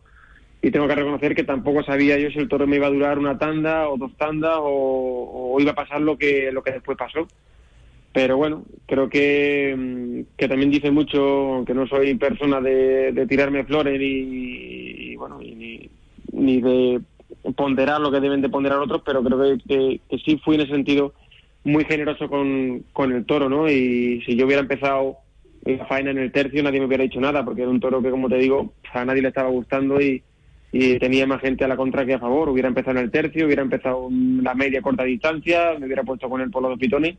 y 0.62 0.70
tengo 0.70 0.86
que 0.86 0.94
reconocer 0.94 1.34
que 1.34 1.42
tampoco 1.42 1.82
sabía 1.82 2.16
yo 2.16 2.30
si 2.30 2.38
el 2.38 2.48
toro 2.48 2.68
me 2.68 2.76
iba 2.76 2.86
a 2.86 2.90
durar 2.90 3.18
una 3.18 3.36
tanda 3.36 3.88
o 3.88 3.96
dos 3.96 4.16
tandas 4.16 4.58
o, 4.60 5.56
iba 5.58 5.72
a 5.72 5.74
pasar 5.74 6.00
lo 6.00 6.16
que 6.16 6.52
lo 6.52 6.62
que 6.62 6.70
después 6.70 6.96
pasó. 6.96 7.26
Pero 8.12 8.36
bueno, 8.36 8.64
creo 8.86 9.08
que, 9.08 9.74
mm, 9.76 10.36
que 10.36 10.48
también 10.48 10.70
dice 10.70 10.90
mucho, 10.90 11.54
aunque 11.54 11.74
no 11.74 11.86
soy 11.86 12.14
persona 12.14 12.60
de, 12.60 13.26
tirarme 13.28 13.64
flores 13.64 13.98
ni, 13.98 14.06
y, 14.06 15.16
bueno, 15.16 15.38
ni, 15.38 15.90
ni 16.32 16.60
de 16.60 17.00
ponderar 17.56 18.00
lo 18.00 18.12
que 18.12 18.20
deben 18.20 18.42
de 18.42 18.50
ponderar 18.50 18.78
otros, 18.78 19.02
pero 19.04 19.24
creo 19.24 19.40
que, 19.40 19.64
que, 19.66 20.00
que 20.08 20.18
sí 20.18 20.40
fui 20.44 20.54
en 20.56 20.60
ese 20.60 20.72
sentido 20.72 21.14
muy 21.64 21.84
generoso 21.84 22.28
con, 22.28 22.84
con 22.92 23.12
el 23.12 23.24
toro, 23.24 23.48
¿no? 23.48 23.68
Y 23.68 24.22
si 24.26 24.36
yo 24.36 24.46
hubiera 24.46 24.62
empezado 24.62 25.16
la 25.64 25.86
faena 25.86 26.10
en 26.10 26.18
el 26.18 26.32
tercio, 26.32 26.62
nadie 26.62 26.80
me 26.80 26.86
hubiera 26.86 27.04
dicho 27.04 27.20
nada, 27.20 27.44
porque 27.44 27.62
era 27.62 27.70
un 27.70 27.80
toro 27.80 28.02
que, 28.02 28.10
como 28.10 28.28
te 28.28 28.36
digo, 28.36 28.74
a 28.92 29.04
nadie 29.04 29.22
le 29.22 29.28
estaba 29.28 29.48
gustando 29.48 30.00
y, 30.00 30.22
y 30.72 30.98
tenía 30.98 31.26
más 31.26 31.42
gente 31.42 31.64
a 31.64 31.68
la 31.68 31.76
contra 31.76 32.06
que 32.06 32.14
a 32.14 32.18
favor. 32.18 32.48
Hubiera 32.48 32.68
empezado 32.68 32.98
en 32.98 33.04
el 33.04 33.10
tercio, 33.10 33.46
hubiera 33.46 33.62
empezado 33.62 34.08
la 34.10 34.54
media 34.54 34.80
corta 34.80 35.04
distancia, 35.04 35.74
me 35.78 35.86
hubiera 35.86 36.02
puesto 36.02 36.28
con 36.30 36.40
él 36.40 36.50
por 36.50 36.62
los 36.62 36.72
dos 36.72 36.80
pitones 36.80 37.16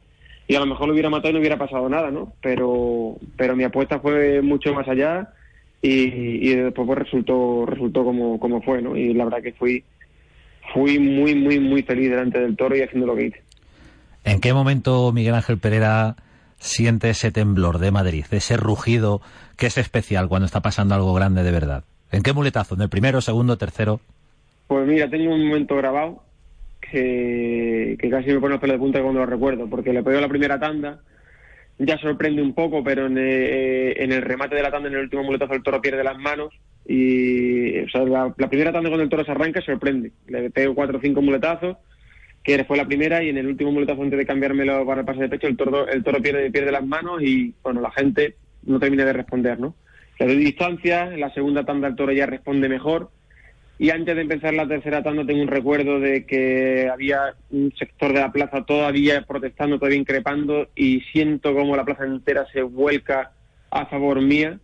y 0.48 0.56
a 0.56 0.60
lo 0.60 0.66
mejor 0.66 0.88
lo 0.88 0.94
hubiera 0.94 1.10
matado 1.10 1.30
y 1.30 1.34
no 1.34 1.40
hubiera 1.40 1.58
pasado 1.58 1.88
nada, 1.88 2.12
¿no? 2.12 2.34
Pero, 2.42 3.16
pero 3.38 3.56
mi 3.56 3.64
apuesta 3.64 4.00
fue 4.00 4.42
mucho 4.42 4.74
más 4.74 4.88
allá 4.88 5.30
y, 5.82 6.50
y 6.50 6.56
después 6.56 6.88
pues 6.88 7.00
resultó, 7.00 7.66
resultó 7.66 8.04
como, 8.04 8.40
como 8.40 8.62
fue, 8.62 8.82
¿no? 8.82 8.98
Y 8.98 9.14
la 9.14 9.26
verdad 9.26 9.44
que 9.44 9.54
fui, 9.54 9.84
fui 10.74 10.98
muy, 11.00 11.36
muy, 11.36 11.60
muy 11.60 11.84
feliz 11.84 12.10
delante 12.10 12.40
del 12.40 12.58
toro 12.58 12.76
y 12.76 12.82
haciendo 12.82 13.06
lo 13.08 13.16
que 13.16 13.28
hice. 13.28 13.42
¿En 14.26 14.42
qué 14.42 14.54
momento 14.54 15.12
Miguel 15.12 15.36
Ángel 15.36 15.60
Pereira 15.60 16.16
siente 16.58 17.10
ese 17.10 17.32
temblor 17.32 17.78
de 17.78 17.92
Madrid, 17.92 18.26
ese 18.32 18.58
rugido 18.58 19.22
que 19.58 19.68
es 19.68 19.78
especial 19.78 20.28
cuando 20.28 20.46
está 20.46 20.62
pasando 20.62 20.96
algo 20.96 21.14
grande 21.14 21.44
de 21.44 21.52
verdad? 21.52 21.84
¿En 22.14 22.22
qué 22.22 22.32
muletazo? 22.32 22.76
¿En 22.76 22.82
el 22.82 22.90
primero, 22.90 23.22
segundo, 23.22 23.58
tercero? 23.58 24.00
Pues 24.68 24.88
mira, 24.88 25.10
tengo 25.10 25.34
un 25.34 25.48
momento 25.48 25.76
grabado 25.76 26.24
que, 26.80 27.98
casi 28.10 28.28
me 28.28 28.40
pone 28.40 28.54
los 28.54 28.62
pelos 28.62 28.76
de 28.76 28.80
punta 28.80 29.02
cuando 29.02 29.22
lo 29.22 29.26
recuerdo, 29.26 29.68
porque 29.68 29.92
le 29.92 30.04
pegó 30.04 30.22
la 30.22 30.30
primera 30.30 30.60
tanda, 30.60 31.02
ya 31.80 31.98
sorprende 31.98 32.44
un 32.44 32.54
poco, 32.54 32.84
pero 32.84 33.08
en, 33.08 33.18
eh, 33.18 33.94
el 33.94 34.22
remate 34.22 34.56
de 34.56 34.62
la 34.62 34.70
tanda, 34.70 34.90
en 34.90 34.96
el 34.96 35.02
último 35.02 35.24
muletazo, 35.24 35.56
el 35.56 35.64
toro 35.64 35.82
pierde 35.82 36.04
las 36.04 36.20
manos 36.20 36.54
y 36.86 37.80
o 37.80 37.90
sea, 37.90 38.04
la, 38.04 38.32
la 38.38 38.48
primera 38.48 38.72
tanda 38.72 38.90
cuando 38.90 39.04
el 39.04 39.10
toro 39.10 39.26
se 39.26 39.32
arranca 39.32 39.62
sorprende. 39.62 40.12
Le 40.28 40.52
pego 40.52 40.76
cuatro 40.76 41.00
o 41.00 41.02
cinco 41.02 41.24
muletazos, 41.24 41.78
que 42.44 42.64
fue 42.66 42.78
la 42.78 42.86
primera, 42.86 43.24
y 43.24 43.30
en 43.30 43.40
el 43.40 43.48
último 43.48 43.72
muletazo 43.72 44.04
antes 44.04 44.20
de 44.20 44.26
cambiármelo 44.28 44.86
para 44.86 45.00
el 45.00 45.06
pase 45.08 45.22
de 45.22 45.30
pecho, 45.30 45.48
el 45.48 45.58
toro, 45.58 45.88
el 45.88 46.04
toro 46.04 46.22
pierde, 46.22 46.52
pierde 46.52 46.72
las 46.72 46.86
manos 46.86 47.24
y 47.24 47.56
bueno, 47.64 47.82
la 47.82 47.90
gente 47.90 48.36
no 48.66 48.80
termina 48.80 49.04
de 49.04 49.14
responder, 49.14 49.60
¿no? 49.60 49.74
Doy 50.26 50.38
distancia, 50.38 51.14
en 51.14 51.20
la 51.20 51.34
segunda 51.34 51.64
tanda 51.64 51.88
el 51.88 51.96
toro 51.96 52.12
ya 52.12 52.26
responde 52.26 52.70
mejor. 52.70 53.10
Y 53.80 53.90
antes 53.90 54.16
de 54.16 54.22
empezar 54.22 54.54
la 54.54 54.68
tercera 54.68 55.02
tanda 55.04 55.26
tengo 55.26 55.42
un 55.42 55.48
recuerdo 55.48 56.00
de 56.00 56.26
que 56.26 56.88
había 56.92 57.34
un 57.50 57.74
sector 57.78 58.14
de 58.14 58.20
la 58.20 58.32
plaza 58.32 58.64
todavía 58.64 59.24
protestando, 59.24 59.78
todavía 59.80 59.98
increpando 60.00 60.70
y 60.76 61.02
siento 61.12 61.54
como 61.56 61.76
la 61.76 61.84
plaza 61.84 62.06
entera 62.06 62.46
se 62.54 62.62
vuelca 62.62 63.32
a 63.72 63.86
favor 63.88 64.22
mía 64.22 64.60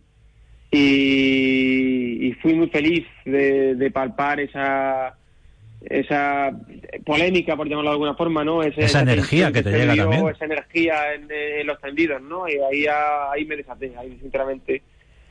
y, 0.70 2.28
y 2.28 2.32
fui 2.34 2.54
muy 2.54 2.68
feliz 2.68 3.04
de, 3.24 3.74
de 3.74 3.90
palpar 3.90 4.40
esa 4.40 5.16
esa 5.82 6.50
polémica, 7.06 7.56
por 7.56 7.66
llamarlo 7.66 7.88
de 7.90 7.94
alguna 7.94 8.14
forma, 8.14 8.44
¿no? 8.44 8.62
Ese- 8.62 8.82
Esa 8.84 9.00
energía 9.00 9.50
que 9.50 9.62
te 9.62 9.70
se 9.72 9.78
llega 9.78 9.92
vivió, 9.94 10.10
también. 10.10 10.28
Esa 10.34 10.44
energía 10.44 11.14
en, 11.14 11.26
en 11.30 11.66
los 11.66 11.80
tendidos, 11.80 12.20
¿no? 12.20 12.46
Y 12.46 12.52
ahí, 12.58 12.84
ah, 12.86 13.30
ahí 13.32 13.46
me 13.46 13.56
desaté, 13.56 13.90
ahí 13.98 14.18
sinceramente 14.20 14.82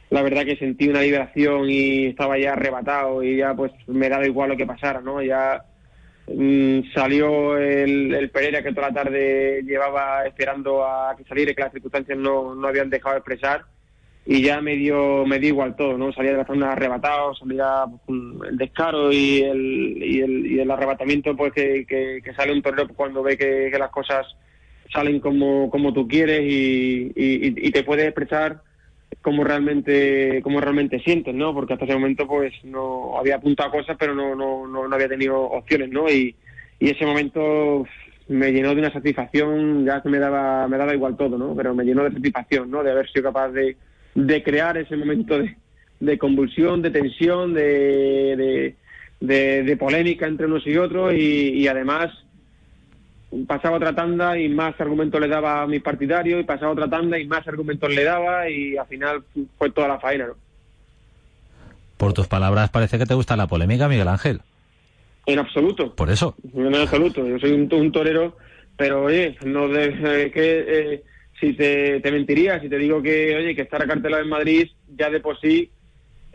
la 0.10 0.24
verdad 0.24 0.44
que 0.44 0.58
sentí 0.58 0.88
una 0.88 1.02
liberación 1.02 1.70
y 1.70 2.08
estaba 2.08 2.38
ya 2.38 2.54
arrebatado 2.54 3.22
y 3.24 3.38
ya 3.38 3.54
pues 3.54 3.72
me 3.88 4.10
daba 4.10 4.26
igual 4.26 4.50
lo 4.50 4.58
que 4.58 4.66
pasara, 4.66 5.02
¿no? 5.02 5.22
Ya 5.22 5.64
mm, 6.28 6.92
salió 6.94 7.58
el, 7.58 8.14
el 8.16 8.30
Pereira 8.32 8.64
que 8.64 8.74
toda 8.74 8.90
la 8.90 9.04
tarde 9.04 9.62
llevaba 9.64 10.26
esperando 10.26 10.84
a 10.84 11.16
que 11.16 11.24
saliera 11.26 11.54
que 11.54 11.62
las 11.62 11.72
circunstancias 11.72 12.18
no, 12.18 12.56
no 12.56 12.68
habían 12.68 12.90
dejado 12.90 13.14
de 13.14 13.20
expresar 13.20 13.66
y 14.26 14.42
ya 14.42 14.62
me 14.62 14.76
dio, 14.76 15.26
me 15.26 15.40
dio 15.40 15.50
igual 15.50 15.76
todo, 15.76 15.98
¿no? 15.98 16.12
Salía 16.12 16.32
de 16.32 16.38
la 16.38 16.46
zona 16.46 16.72
arrebatado, 16.72 17.36
salía 17.36 17.86
pues, 18.06 18.20
el 18.50 18.58
descaro 18.58 19.12
y 19.12 19.42
el, 19.42 20.04
y 20.04 20.22
el, 20.22 20.46
y 20.48 20.60
el 20.60 20.72
arrebatamiento 20.72 21.36
pues 21.36 21.54
que, 21.54 21.86
que, 21.88 22.34
sale 22.36 22.52
un 22.52 22.62
torero 22.64 22.88
cuando 22.96 23.22
ve 23.22 23.38
que, 23.38 23.72
las 23.78 23.92
cosas 23.92 24.26
salen 24.92 25.20
como, 25.20 25.70
como 25.70 25.94
tú 25.94 26.08
quieres 26.08 26.42
y, 26.42 27.12
y 27.16 27.72
te 27.72 27.84
puedes 27.84 28.06
expresar 28.06 28.62
como 29.22 29.44
realmente 29.44 30.42
como 30.44 30.62
realmente 30.62 31.00
sientes, 31.00 31.34
¿no? 31.36 31.54
Porque 31.54 31.74
hasta 31.74 31.86
ese 31.86 31.94
momento 31.96 32.28
pues 32.28 32.54
no 32.64 33.18
había 33.20 33.36
apuntado 33.36 33.72
cosas 33.72 33.98
pero 34.00 34.14
no 34.16 34.36
no, 34.36 34.68
no, 34.68 34.88
no 34.88 34.96
había 34.96 35.10
tenido 35.10 35.40
opciones, 35.42 35.90
¿no? 35.90 36.10
Y, 36.10 36.36
ese 36.80 37.06
momento 37.06 37.86
me 38.30 38.52
llenó 38.54 38.74
de 38.74 38.80
una 38.80 38.94
satisfacción, 38.94 39.86
ya 39.86 40.02
que 40.02 40.08
me 40.10 40.18
daba 40.20 40.66
me 40.68 40.78
daba 40.78 40.94
igual 40.94 41.18
todo, 41.18 41.38
¿no? 41.38 41.54
Pero 41.56 41.76
me 41.76 41.84
llenó 41.84 42.04
de 42.06 42.12
satisfacción, 42.14 42.72
¿no? 42.72 42.84
De 42.84 42.92
haber 42.92 43.10
sido 43.12 43.24
capaz 43.24 43.50
de, 43.50 43.76
de 44.16 44.44
crear 44.44 44.78
ese 44.78 44.96
momento 44.96 45.38
de, 45.40 45.58
de 46.00 46.18
convulsión, 46.18 46.82
de 46.82 46.92
tensión, 46.92 47.54
de, 47.54 48.76
de- 49.20 49.64
de 49.64 49.76
polémica 49.76 50.26
entre 50.28 50.46
unos 50.46 50.66
y 50.66 50.78
otros 50.78 51.14
y, 51.14 51.50
y 51.56 51.68
además 51.68 52.10
pasaba 53.48 53.78
otra 53.78 53.94
tanda 53.94 54.38
y 54.38 54.50
más 54.50 54.80
argumentos 54.80 55.20
le 55.20 55.28
daba 55.28 55.62
a 55.64 55.68
mis 55.68 55.82
partidarios 55.82 56.42
y 56.42 56.44
pasaba 56.44 56.72
otra 56.72 56.90
tanda 56.90 57.20
y 57.20 57.28
más 57.28 57.48
argumentos 57.48 57.94
le 57.94 58.04
daba 58.04 58.50
y 58.50 58.78
al 58.78 58.88
final 58.88 59.24
fue 59.58 59.70
toda 59.72 59.88
la 59.88 60.00
faena, 60.00 60.28
¿no? 60.28 60.34
Por 61.98 62.14
tus 62.14 62.28
palabras 62.28 62.70
parece 62.70 62.98
que 62.98 63.06
te 63.06 63.14
gusta 63.14 63.36
la 63.36 63.48
polémica, 63.48 63.88
Miguel 63.90 64.08
Ángel. 64.08 64.42
En 65.26 65.40
absoluto. 65.40 65.94
Por 65.96 66.10
eso. 66.10 66.36
En 66.56 66.74
absoluto. 66.74 67.28
Yo 67.28 67.38
soy 67.40 67.52
un, 67.52 67.72
un 67.72 67.92
torero, 67.92 68.38
pero 68.78 69.04
oye, 69.04 69.38
no 69.46 69.68
de, 69.68 69.86
eh, 69.86 70.32
que 70.32 70.66
eh, 70.68 71.04
si 71.40 71.54
te, 71.54 72.00
te 72.00 72.12
mentiría 72.12 72.60
si 72.60 72.70
te 72.70 72.78
digo 72.78 73.02
que 73.02 73.36
oye 73.36 73.56
que 73.56 73.64
estar 73.64 73.82
acartelado 73.82 74.24
en 74.24 74.30
Madrid 74.30 74.70
ya 74.98 75.10
de 75.10 75.20
por 75.20 75.40
sí 75.40 75.70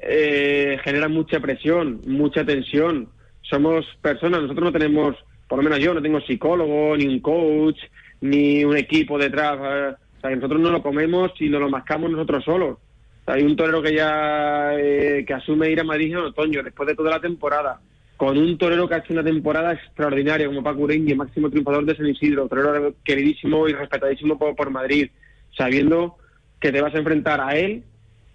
eh, 0.06 0.78
genera 0.84 1.08
mucha 1.08 1.40
presión, 1.40 2.00
mucha 2.06 2.44
tensión. 2.44 3.08
Somos 3.42 3.86
personas, 4.02 4.42
nosotros 4.42 4.64
no 4.64 4.72
tenemos, 4.72 5.16
por 5.48 5.58
lo 5.58 5.64
menos 5.64 5.78
yo 5.78 5.94
no 5.94 6.02
tengo 6.02 6.20
psicólogo, 6.20 6.96
ni 6.96 7.06
un 7.06 7.20
coach, 7.20 7.78
ni 8.20 8.64
un 8.64 8.76
equipo 8.76 9.18
detrás. 9.18 9.58
eh, 9.60 9.94
o 10.16 10.20
sea, 10.20 10.30
que 10.30 10.36
nosotros 10.36 10.60
no 10.60 10.70
lo 10.70 10.82
comemos 10.82 11.32
y 11.40 11.48
nos 11.48 11.60
lo 11.60 11.68
mascamos 11.68 12.10
nosotros 12.10 12.44
solos. 12.44 12.78
Hay 13.26 13.42
un 13.42 13.56
torero 13.56 13.82
que 13.82 13.94
ya 13.94 14.74
eh, 14.78 15.24
que 15.26 15.34
asume 15.34 15.70
ir 15.70 15.80
a 15.80 15.84
Madrid 15.84 16.12
en 16.12 16.18
otoño, 16.18 16.62
después 16.62 16.86
de 16.86 16.94
toda 16.94 17.10
la 17.10 17.20
temporada, 17.20 17.80
con 18.16 18.36
un 18.36 18.56
torero 18.58 18.86
que 18.88 18.94
ha 18.94 18.98
hecho 18.98 19.12
una 19.12 19.24
temporada 19.24 19.72
extraordinaria 19.72 20.46
como 20.46 20.62
Paco 20.62 20.82
Ureña, 20.82 21.14
máximo 21.14 21.50
triunfador 21.50 21.84
de 21.84 21.96
San 21.96 22.06
Isidro, 22.06 22.48
torero 22.48 22.94
queridísimo 23.04 23.68
y 23.68 23.72
respetadísimo 23.72 24.38
por, 24.38 24.54
por 24.54 24.70
Madrid, 24.70 25.10
sabiendo 25.56 26.16
que 26.60 26.70
te 26.70 26.80
vas 26.80 26.94
a 26.94 26.98
enfrentar 26.98 27.40
a 27.40 27.56
él 27.56 27.82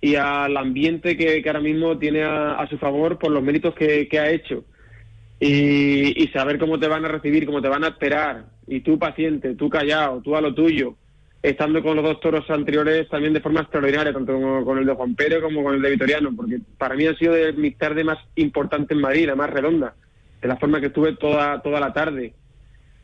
y 0.01 0.15
al 0.15 0.55
ambiente 0.57 1.17
que, 1.17 1.41
que 1.41 1.49
ahora 1.49 1.61
mismo 1.61 1.97
tiene 1.97 2.23
a, 2.23 2.53
a 2.53 2.67
su 2.67 2.77
favor 2.77 3.17
por 3.17 3.31
los 3.31 3.43
méritos 3.43 3.73
que, 3.75 4.07
que 4.07 4.19
ha 4.19 4.29
hecho. 4.31 4.63
Y, 5.39 6.21
y 6.21 6.27
saber 6.29 6.59
cómo 6.59 6.79
te 6.79 6.87
van 6.87 7.05
a 7.05 7.07
recibir, 7.07 7.45
cómo 7.45 7.61
te 7.61 7.69
van 7.69 7.83
a 7.85 7.89
esperar, 7.89 8.45
y 8.67 8.81
tú 8.81 8.99
paciente, 8.99 9.55
tú 9.55 9.69
callado, 9.69 10.21
tú 10.21 10.35
a 10.35 10.41
lo 10.41 10.53
tuyo, 10.53 10.95
estando 11.41 11.81
con 11.81 11.95
los 11.95 12.03
dos 12.03 12.19
toros 12.19 12.49
anteriores 12.49 13.07
también 13.09 13.33
de 13.33 13.41
forma 13.41 13.61
extraordinaria, 13.61 14.13
tanto 14.13 14.33
con 14.63 14.77
el 14.77 14.85
de 14.85 14.93
Juan 14.93 15.15
Pérez 15.15 15.41
como 15.41 15.63
con 15.63 15.75
el 15.75 15.81
de 15.81 15.91
Vitoriano, 15.91 16.35
porque 16.35 16.59
para 16.77 16.95
mí 16.95 17.05
ha 17.07 17.15
sido 17.15 17.33
de 17.33 17.53
mis 17.53 17.77
tardes 17.77 18.05
más 18.05 18.17
importantes 18.35 18.91
en 18.91 19.01
Madrid, 19.01 19.27
la 19.27 19.35
más 19.35 19.49
redonda, 19.49 19.95
de 20.41 20.47
la 20.47 20.57
forma 20.57 20.79
que 20.79 20.87
estuve 20.87 21.15
toda, 21.15 21.61
toda 21.61 21.79
la 21.79 21.93
tarde. 21.93 22.33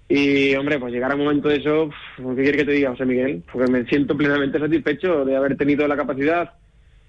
Y, 0.08 0.54
hombre, 0.56 0.78
pues 0.78 0.94
llegar 0.94 1.12
a 1.12 1.16
un 1.16 1.24
momento 1.24 1.50
de 1.50 1.58
eso, 1.58 1.90
¿qué 2.18 2.44
quiere 2.44 2.58
que 2.60 2.66
te 2.66 2.74
diga, 2.74 2.92
José 2.92 3.06
Miguel? 3.06 3.42
Porque 3.52 3.72
me 3.72 3.86
siento 3.86 4.16
plenamente 4.16 4.60
satisfecho 4.60 5.26
de 5.26 5.36
haber 5.36 5.58
tenido 5.58 5.88
la 5.88 5.96
capacidad 5.96 6.52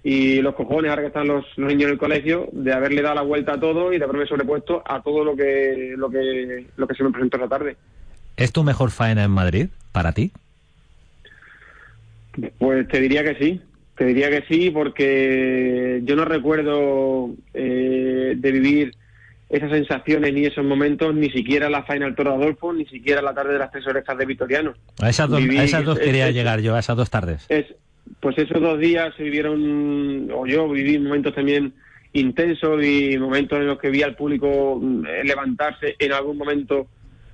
y 0.09 0.41
los 0.41 0.55
cojones, 0.55 0.89
ahora 0.89 1.03
que 1.03 1.09
están 1.09 1.27
los, 1.27 1.45
los 1.57 1.69
niños 1.69 1.87
en 1.89 1.91
el 1.95 1.99
colegio, 1.99 2.49
de 2.53 2.73
haberle 2.73 3.03
dado 3.03 3.17
la 3.17 3.23
vuelta 3.23 3.55
a 3.55 3.59
todo 3.61 3.93
y 3.93 3.99
de 3.99 4.05
haberme 4.05 4.25
sobrepuesto 4.27 4.81
a 4.87 5.03
todo 5.03 5.25
lo 5.25 5.35
que, 5.35 5.95
lo 5.97 6.09
que, 6.09 6.65
lo 6.77 6.87
que 6.87 6.95
se 6.95 7.03
me 7.03 7.11
presentó 7.11 7.39
esa 7.39 7.49
tarde. 7.49 7.77
¿Es 8.37 8.53
tu 8.53 8.63
mejor 8.63 8.93
faena 8.93 9.25
en 9.25 9.33
Madrid 9.33 9.67
para 9.91 10.13
ti? 10.13 10.31
Pues 12.59 12.87
te 12.89 13.01
diría 13.01 13.25
que 13.25 13.35
sí, 13.37 13.61
te 13.97 14.05
diría 14.05 14.29
que 14.31 14.43
sí, 14.47 14.71
porque 14.71 16.03
yo 16.05 16.17
no 16.17 16.25
recuerdo 16.25 17.31
eh, 17.55 18.35
de 18.37 18.53
vivir 18.53 18.95
esas 19.49 19.71
sensaciones 19.71 20.35
ni 20.35 20.45
esos 20.45 20.65
momentos, 20.65 21.15
ni 21.15 21.31
siquiera 21.31 21.71
la 21.71 21.83
Final 21.85 22.15
Toro 22.15 22.35
Adolfo, 22.35 22.73
ni 22.73 22.85
siquiera 22.87 23.23
la 23.23 23.33
tarde 23.33 23.55
de 23.55 23.59
las 23.59 23.71
tres 23.71 23.87
orejas 23.87 24.19
de 24.19 24.27
Vitoriano. 24.27 24.75
A 25.01 25.09
esas 25.09 25.31
dos, 25.31 25.41
Viví- 25.41 25.59
a 25.59 25.65
esas 25.65 25.85
dos 25.85 25.99
quería 25.99 26.29
es- 26.29 26.35
llegar 26.35 26.61
yo, 26.61 26.75
a 26.75 26.81
esas 26.81 26.97
dos 26.97 27.09
tardes. 27.11 27.47
Es, 27.49 27.67
pues 28.21 28.39
esos 28.39 28.61
dos 28.61 28.79
días 28.79 29.15
se 29.17 29.23
vivieron, 29.23 30.31
o 30.33 30.47
yo 30.47 30.69
viví 30.69 30.99
momentos 30.99 31.35
también 31.35 31.73
intensos 32.13 32.85
y 32.85 33.19
momentos 33.19 33.59
en 33.59 33.67
los 33.67 33.79
que 33.79 33.91
vi 33.91 34.03
al 34.03 34.17
público 34.17 34.79
mm, 34.81 35.05
levantarse 35.25 35.97
en 35.99 36.13
algún 36.13 36.39
momento 36.39 36.87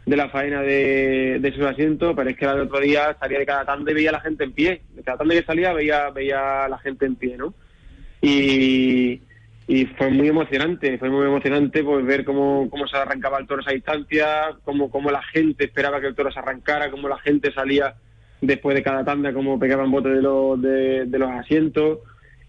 de 0.05 0.17
la 0.17 0.29
faena 0.29 0.63
de, 0.63 1.39
de 1.41 1.53
sus 1.53 1.65
asientos, 1.65 2.13
pero 2.17 2.31
es 2.31 2.37
que 2.37 2.45
el 2.45 2.61
otro 2.61 2.81
día 2.81 3.17
salía 3.21 3.39
de 3.39 3.47
cada 3.47 3.65
tanda 3.65 3.91
y 3.91 3.95
veía 3.95 4.11
a 4.11 4.15
la 4.15 4.21
gente 4.21 4.45
en 4.45 4.53
pie. 4.53 4.83
De 4.95 5.03
cada 5.03 5.19
tanda 5.19 5.35
que 5.35 5.45
salía 5.45 5.73
veía, 5.73 6.11
veía 6.11 6.65
a 6.65 6.69
la 6.69 6.79
gente 6.79 7.07
en 7.07 7.15
pie, 7.15 7.37
¿no? 7.37 7.55
Y, 8.21 9.21
y 9.69 9.87
fue 9.97 10.11
muy 10.11 10.29
emocionante, 10.29 10.99
fue 10.99 11.09
muy 11.09 11.27
emocionante 11.27 11.85
pues 11.85 12.05
ver 12.05 12.25
cómo, 12.25 12.69
cómo 12.69 12.87
se 12.89 12.97
arrancaba 12.97 13.39
el 13.39 13.47
toro 13.47 13.61
a 13.61 13.63
esa 13.63 13.73
distancia, 13.73 14.57
cómo, 14.65 14.91
cómo 14.91 15.11
la 15.11 15.23
gente 15.23 15.65
esperaba 15.65 16.01
que 16.01 16.09
el 16.09 16.15
toro 16.15 16.33
se 16.33 16.39
arrancara, 16.41 16.91
cómo 16.91 17.09
la 17.09 17.19
gente 17.19 17.53
salía 17.53 17.95
después 18.43 18.75
de 18.75 18.83
cada 18.83 19.05
tanda, 19.05 19.33
cómo 19.33 19.59
pegaban 19.59 19.91
botes 19.91 20.15
de 20.15 20.21
los, 20.23 20.61
de, 20.61 21.07
los 21.19 21.31
asientos. 21.31 22.01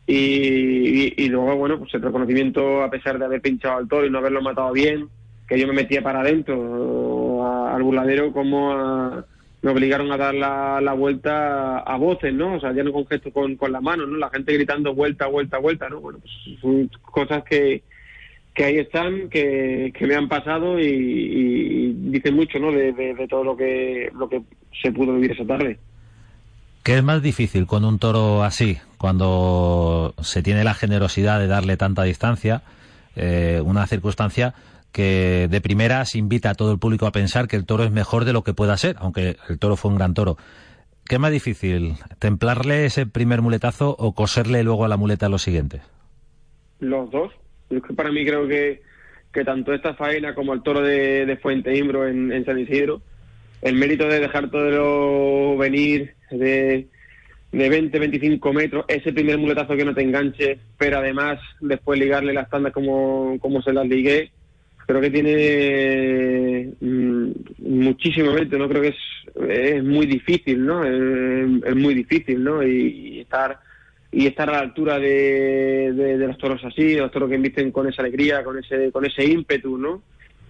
Y, 0.05 1.23
y, 1.23 1.29
luego, 1.29 1.55
bueno, 1.55 1.79
pues 1.79 1.93
el 1.93 2.01
reconocimiento, 2.01 2.83
a 2.83 2.89
pesar 2.89 3.17
de 3.17 3.23
haber 3.25 3.41
pinchado 3.41 3.77
al 3.77 3.87
toro 3.87 4.05
y 4.05 4.09
no 4.09 4.17
haberlo 4.17 4.41
matado 4.41 4.73
bien, 4.73 5.07
que 5.47 5.57
yo 5.57 5.65
me 5.67 5.73
metía 5.73 6.01
para 6.01 6.19
adentro 6.19 7.47
al 7.67 7.81
burladero, 7.81 8.33
como 8.33 8.73
a- 8.73 9.25
me 9.61 9.71
obligaron 9.71 10.11
a 10.11 10.17
dar 10.17 10.35
la, 10.35 10.93
vuelta 10.93 11.77
a 11.77 11.95
voces, 11.95 12.33
¿no? 12.33 12.55
O 12.55 12.59
sea, 12.59 12.73
ya 12.73 12.83
no 12.83 12.91
con 12.91 13.07
gestos 13.07 13.31
con, 13.31 13.55
con 13.55 13.71
la 13.71 13.79
mano, 13.79 14.05
¿no? 14.05 14.17
La 14.17 14.29
gente 14.29 14.51
gritando 14.53 14.93
vuelta, 14.93 15.27
vuelta, 15.27 15.57
vuelta, 15.57 15.87
¿no? 15.87 16.01
Bueno, 16.01 16.19
pues 16.19 16.59
son 16.59 16.89
cosas 17.01 17.45
que, 17.45 17.81
que 18.53 18.63
ahí 18.65 18.77
están, 18.77 19.29
que, 19.29 19.91
que 19.97 20.05
me 20.07 20.15
han 20.15 20.27
pasado 20.29 20.79
y, 20.79 20.85
y 20.85 21.93
dicen 22.11 22.35
mucho, 22.35 22.59
¿no? 22.59 22.71
De, 22.71 22.93
de- 22.93 23.13
de 23.15 23.27
todo 23.27 23.43
lo 23.43 23.57
que, 23.57 24.09
lo 24.13 24.29
que 24.29 24.41
se 24.81 24.91
pudo 24.91 25.15
vivir 25.15 25.31
esa 25.31 25.45
tarde. 25.45 25.79
¿Qué 26.83 26.97
es 26.97 27.03
más 27.03 27.21
difícil 27.21 27.65
con 27.65 27.85
un 27.85 27.97
toro 27.97 28.43
así, 28.43 28.77
cuando 28.97 30.13
se 30.21 30.43
tiene 30.43 30.63
la 30.63 30.73
generosidad 30.73 31.39
de 31.39 31.47
darle 31.47 31.77
tanta 31.77 32.03
distancia, 32.03 32.61
eh, 33.15 33.61
una 33.63 33.87
circunstancia 33.87 34.53
que 34.91 35.47
de 35.49 35.61
primeras 35.61 36.13
invita 36.15 36.51
a 36.51 36.55
todo 36.55 36.71
el 36.73 36.79
público 36.79 37.07
a 37.07 37.11
pensar 37.11 37.47
que 37.47 37.55
el 37.55 37.65
toro 37.65 37.83
es 37.85 37.91
mejor 37.91 38.25
de 38.25 38.33
lo 38.33 38.43
que 38.43 38.53
pueda 38.53 38.77
ser, 38.77 38.97
aunque 38.99 39.37
el 39.49 39.57
toro 39.59 39.75
fue 39.77 39.91
un 39.91 39.97
gran 39.97 40.13
toro? 40.13 40.37
¿Qué 41.05 41.15
es 41.15 41.21
más 41.21 41.31
difícil, 41.31 41.95
templarle 42.19 42.85
ese 42.85 43.05
primer 43.05 43.41
muletazo 43.41 43.95
o 43.97 44.13
coserle 44.13 44.61
luego 44.63 44.85
a 44.85 44.87
la 44.87 44.97
muleta 44.97 45.29
los 45.29 45.41
siguientes? 45.41 45.81
Los 46.79 47.09
dos. 47.11 47.31
Yo 47.73 47.95
para 47.95 48.11
mí 48.11 48.25
creo 48.25 48.47
que, 48.47 48.81
que 49.31 49.43
tanto 49.43 49.73
esta 49.73 49.93
faena 49.93 50.35
como 50.35 50.53
el 50.53 50.63
toro 50.63 50.81
de, 50.81 51.25
de 51.25 51.37
Fuente 51.37 51.75
Imbro 51.75 52.07
en, 52.07 52.45
San 52.45 52.59
Isidro, 52.59 53.01
el 53.61 53.75
mérito 53.75 54.07
de 54.07 54.19
dejar 54.19 54.49
todo 54.49 55.57
venir 55.57 56.13
de, 56.31 56.87
de 57.51 57.69
20, 57.69 57.99
25 57.99 58.53
metros, 58.53 58.85
ese 58.87 59.13
primer 59.13 59.37
muletazo 59.37 59.75
que 59.75 59.85
no 59.85 59.93
te 59.93 60.01
enganche, 60.01 60.59
pero 60.77 60.97
además 60.97 61.39
después 61.61 61.99
ligarle 61.99 62.33
las 62.33 62.49
tandas 62.49 62.73
como, 62.73 63.37
como 63.39 63.61
se 63.61 63.73
las 63.73 63.87
ligué, 63.87 64.31
creo 64.85 65.01
que 65.01 65.09
tiene 65.09 66.73
mm, 66.79 67.31
muchísimo 67.59 68.31
mérito, 68.31 68.57
¿no? 68.57 68.67
Creo 68.67 68.81
que 68.81 68.89
es, 68.89 68.95
es 69.49 69.83
muy 69.83 70.05
difícil, 70.05 70.65
¿no? 70.65 70.83
Es, 70.83 71.75
muy 71.75 71.93
difícil, 71.93 72.43
¿no? 72.43 72.63
Y 72.63 73.21
estar 73.21 73.59
y 74.13 74.27
estar 74.27 74.47
a 74.49 74.53
la 74.53 74.59
altura 74.59 74.99
de, 74.99 75.91
de, 75.91 76.27
los 76.27 76.37
toros 76.37 76.63
así, 76.63 76.95
los 76.95 77.11
toros 77.11 77.29
que 77.29 77.35
invisten 77.35 77.71
con 77.71 77.87
esa 77.89 78.03
alegría, 78.03 78.43
con 78.43 78.59
ese 78.59 78.91
con 78.91 79.05
ese 79.05 79.25
ímpetu, 79.25 79.77
¿no? 79.77 80.03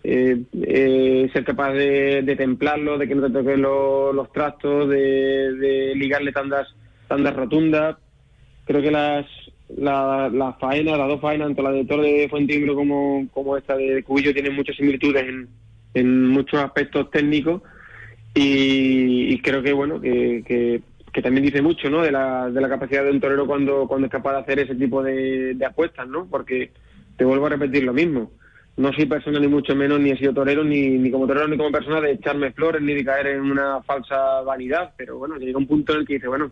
Eh, 0.03 0.37
eh, 0.63 1.29
ser 1.31 1.45
capaz 1.45 1.71
de, 1.71 2.35
templarlo, 2.37 2.97
de 2.97 3.07
que 3.07 3.15
no 3.15 3.25
te 3.25 3.31
toquen 3.33 3.61
lo- 3.61 4.11
los 4.11 4.31
trastos, 4.33 4.89
de, 4.89 5.93
ligarle 5.95 6.33
tandas 6.33 6.67
tandas 7.07 7.33
rotundas. 7.35 7.95
Creo 8.65 8.81
que 8.81 8.91
las 8.91 9.25
la, 9.77 10.29
la 10.29 10.53
faena, 10.53 10.97
las 10.97 11.07
dos 11.07 11.21
faenas, 11.21 11.47
tanto 11.47 11.63
la 11.63 11.71
de 11.71 11.85
Toro 11.85 12.03
de 12.03 12.27
Fuentimbro 12.29 12.75
como, 12.75 13.27
como 13.33 13.55
esta 13.55 13.77
de 13.77 14.03
Cubillo, 14.03 14.33
tienen 14.33 14.55
muchas 14.55 14.75
similitudes 14.75 15.23
en, 15.23 15.47
en 15.93 16.27
muchos 16.27 16.59
aspectos 16.59 17.09
técnicos 17.09 17.61
y, 18.35 19.33
y 19.33 19.39
creo 19.41 19.61
que, 19.63 19.73
bueno, 19.73 20.01
que, 20.01 20.43
que, 20.45 20.81
que 21.13 21.21
también 21.21 21.45
dice 21.45 21.61
mucho, 21.61 21.89
¿no? 21.91 22.01
De 22.01 22.11
la, 22.11 22.49
de 22.49 22.59
la 22.59 22.67
capacidad 22.67 23.03
de 23.03 23.11
un 23.11 23.21
torero 23.21 23.45
cuando, 23.45 23.87
cuando 23.87 24.07
es 24.07 24.11
capaz 24.11 24.33
de 24.33 24.39
hacer 24.39 24.59
ese 24.59 24.75
tipo 24.75 25.03
de, 25.03 25.55
apuestas, 25.65 26.07
¿no? 26.07 26.25
Porque 26.25 26.71
te 27.15 27.23
vuelvo 27.23 27.45
a 27.45 27.49
repetir 27.49 27.83
lo 27.83 27.93
mismo. 27.93 28.31
No 28.75 28.91
soy 28.91 29.05
persona 29.05 29.39
ni 29.39 29.47
mucho 29.47 29.75
menos, 29.75 29.99
ni 29.99 30.09
he 30.09 30.17
sido 30.17 30.33
torero, 30.33 30.63
ni, 30.63 30.89
ni 30.97 31.11
como 31.11 31.27
torero, 31.27 31.47
ni 31.47 31.55
como 31.55 31.71
persona 31.71 32.01
de 32.01 32.13
echarme 32.13 32.51
flores, 32.51 32.81
ni 32.81 32.95
de 32.95 33.05
caer 33.05 33.27
en 33.27 33.41
una 33.41 33.83
falsa 33.83 34.41
vanidad. 34.41 34.93
Pero 34.97 35.19
bueno, 35.19 35.37
llega 35.37 35.59
un 35.59 35.67
punto 35.67 35.93
en 35.93 35.99
el 35.99 36.07
que 36.07 36.15
dice, 36.15 36.27
bueno, 36.27 36.49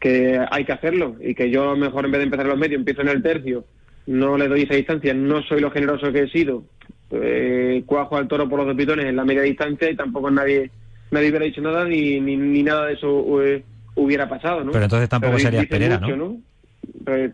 que 0.00 0.40
hay 0.50 0.64
que 0.64 0.72
hacerlo 0.72 1.16
y 1.20 1.34
que 1.34 1.50
yo 1.50 1.76
mejor 1.76 2.06
en 2.06 2.12
vez 2.12 2.20
de 2.20 2.24
empezar 2.24 2.46
en 2.46 2.50
los 2.50 2.58
medios 2.58 2.78
empiezo 2.78 3.02
en 3.02 3.08
el 3.08 3.22
tercio, 3.22 3.64
no 4.06 4.38
le 4.38 4.48
doy 4.48 4.62
esa 4.62 4.76
distancia, 4.76 5.12
no 5.12 5.42
soy 5.42 5.60
lo 5.60 5.70
generoso 5.70 6.10
que 6.10 6.22
he 6.22 6.28
sido, 6.30 6.64
eh, 7.10 7.82
cuajo 7.84 8.16
al 8.16 8.28
toro 8.28 8.48
por 8.48 8.60
los 8.60 8.68
dos 8.68 8.76
pitones 8.76 9.04
en 9.04 9.16
la 9.16 9.24
media 9.26 9.42
distancia 9.42 9.90
y 9.90 9.96
tampoco 9.96 10.30
nadie 10.30 10.70
nadie 11.10 11.28
hubiera 11.28 11.44
dicho 11.44 11.60
nada 11.60 11.84
ni, 11.84 12.20
ni, 12.20 12.36
ni 12.36 12.62
nada 12.62 12.86
de 12.86 12.94
eso 12.94 13.42
eh, 13.42 13.62
hubiera 13.94 14.28
pasado, 14.28 14.64
¿no? 14.64 14.72
Pero 14.72 14.84
entonces 14.84 15.08
tampoco 15.08 15.36
Pero 15.36 15.68
Pereira, 15.68 15.98
mucho, 15.98 16.16
¿no? 16.16 16.36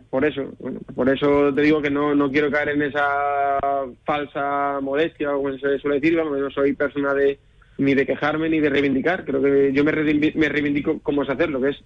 Por 0.09 0.25
eso, 0.25 0.53
bueno, 0.59 0.79
por 0.95 1.09
eso 1.09 1.53
te 1.53 1.61
digo 1.61 1.81
que 1.81 1.89
no, 1.89 2.15
no 2.15 2.31
quiero 2.31 2.49
caer 2.49 2.69
en 2.69 2.83
esa 2.83 3.59
falsa 4.03 4.79
modestia, 4.81 5.35
o 5.35 5.41
como 5.41 5.57
se 5.57 5.79
suele 5.79 5.99
decir, 5.99 6.15
vamos, 6.15 6.39
no 6.39 6.49
soy 6.49 6.73
persona 6.73 7.13
de 7.13 7.37
ni 7.77 7.93
de 7.93 8.05
quejarme 8.05 8.49
ni 8.49 8.59
de 8.61 8.69
reivindicar, 8.69 9.25
creo 9.25 9.41
que 9.41 9.71
yo 9.73 9.83
me, 9.83 9.91
reivindico, 9.91 10.39
me 10.39 10.49
reivindico 10.49 10.99
como 10.99 11.23
es 11.23 11.29
hacerlo, 11.29 11.61
que 11.61 11.69
es 11.69 11.77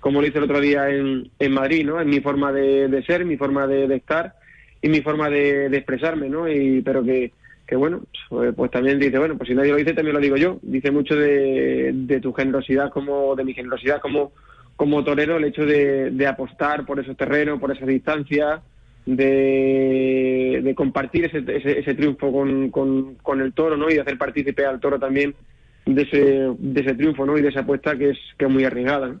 como 0.00 0.20
lo 0.20 0.26
hice 0.26 0.38
el 0.38 0.44
otro 0.44 0.60
día 0.60 0.88
en, 0.90 1.30
en 1.38 1.52
Madrid, 1.52 1.86
¿no? 1.86 2.00
En 2.00 2.08
mi 2.08 2.20
forma 2.20 2.52
de, 2.52 2.88
de 2.88 3.02
ser, 3.04 3.24
mi 3.24 3.36
forma 3.36 3.66
de, 3.66 3.86
de 3.86 3.96
estar 3.96 4.34
y 4.82 4.88
mi 4.88 5.00
forma 5.00 5.30
de, 5.30 5.68
de 5.68 5.76
expresarme, 5.76 6.28
¿no? 6.28 6.48
Y, 6.48 6.82
pero 6.82 7.02
que, 7.02 7.32
que 7.66 7.76
bueno, 7.76 8.02
pues, 8.28 8.54
pues 8.54 8.70
también 8.70 8.98
dice, 8.98 9.18
bueno, 9.18 9.36
pues 9.36 9.48
si 9.48 9.54
nadie 9.54 9.72
lo 9.72 9.76
dice, 9.76 9.92
también 9.92 10.14
lo 10.14 10.20
digo 10.20 10.36
yo. 10.36 10.58
Dice 10.62 10.90
mucho 10.90 11.16
de, 11.16 11.90
de 11.92 12.20
tu 12.20 12.32
generosidad 12.32 12.90
como, 12.90 13.34
de 13.34 13.44
mi 13.44 13.54
generosidad 13.54 14.00
como, 14.00 14.32
como 14.76 15.02
torero, 15.02 15.36
el 15.36 15.44
hecho 15.44 15.66
de, 15.66 16.26
apostar 16.26 16.86
por 16.86 17.00
esos 17.00 17.16
terrenos, 17.16 17.58
por 17.58 17.72
esas 17.72 17.88
distancias, 17.88 18.60
de, 19.04 20.60
de 20.62 20.74
compartir 20.74 21.24
ese, 21.26 21.38
ese, 21.56 21.80
ese 21.80 21.94
triunfo 21.94 22.32
con, 22.32 22.70
con, 22.70 23.14
con 23.16 23.40
el 23.40 23.52
toro, 23.52 23.76
¿no? 23.76 23.90
Y 23.90 23.94
de 23.94 24.00
hacer 24.00 24.18
partícipe 24.18 24.64
al 24.64 24.80
toro 24.80 24.98
también 24.98 25.34
de 25.86 26.02
ese, 26.02 26.50
de 26.58 26.80
ese 26.80 26.94
triunfo, 26.94 27.26
¿no? 27.26 27.38
Y 27.38 27.42
de 27.42 27.48
esa 27.48 27.60
apuesta 27.60 27.96
que 27.96 28.10
es, 28.10 28.18
que 28.36 28.44
es 28.44 28.50
muy 28.50 28.64
arriesgada, 28.64 29.08
¿no? 29.08 29.20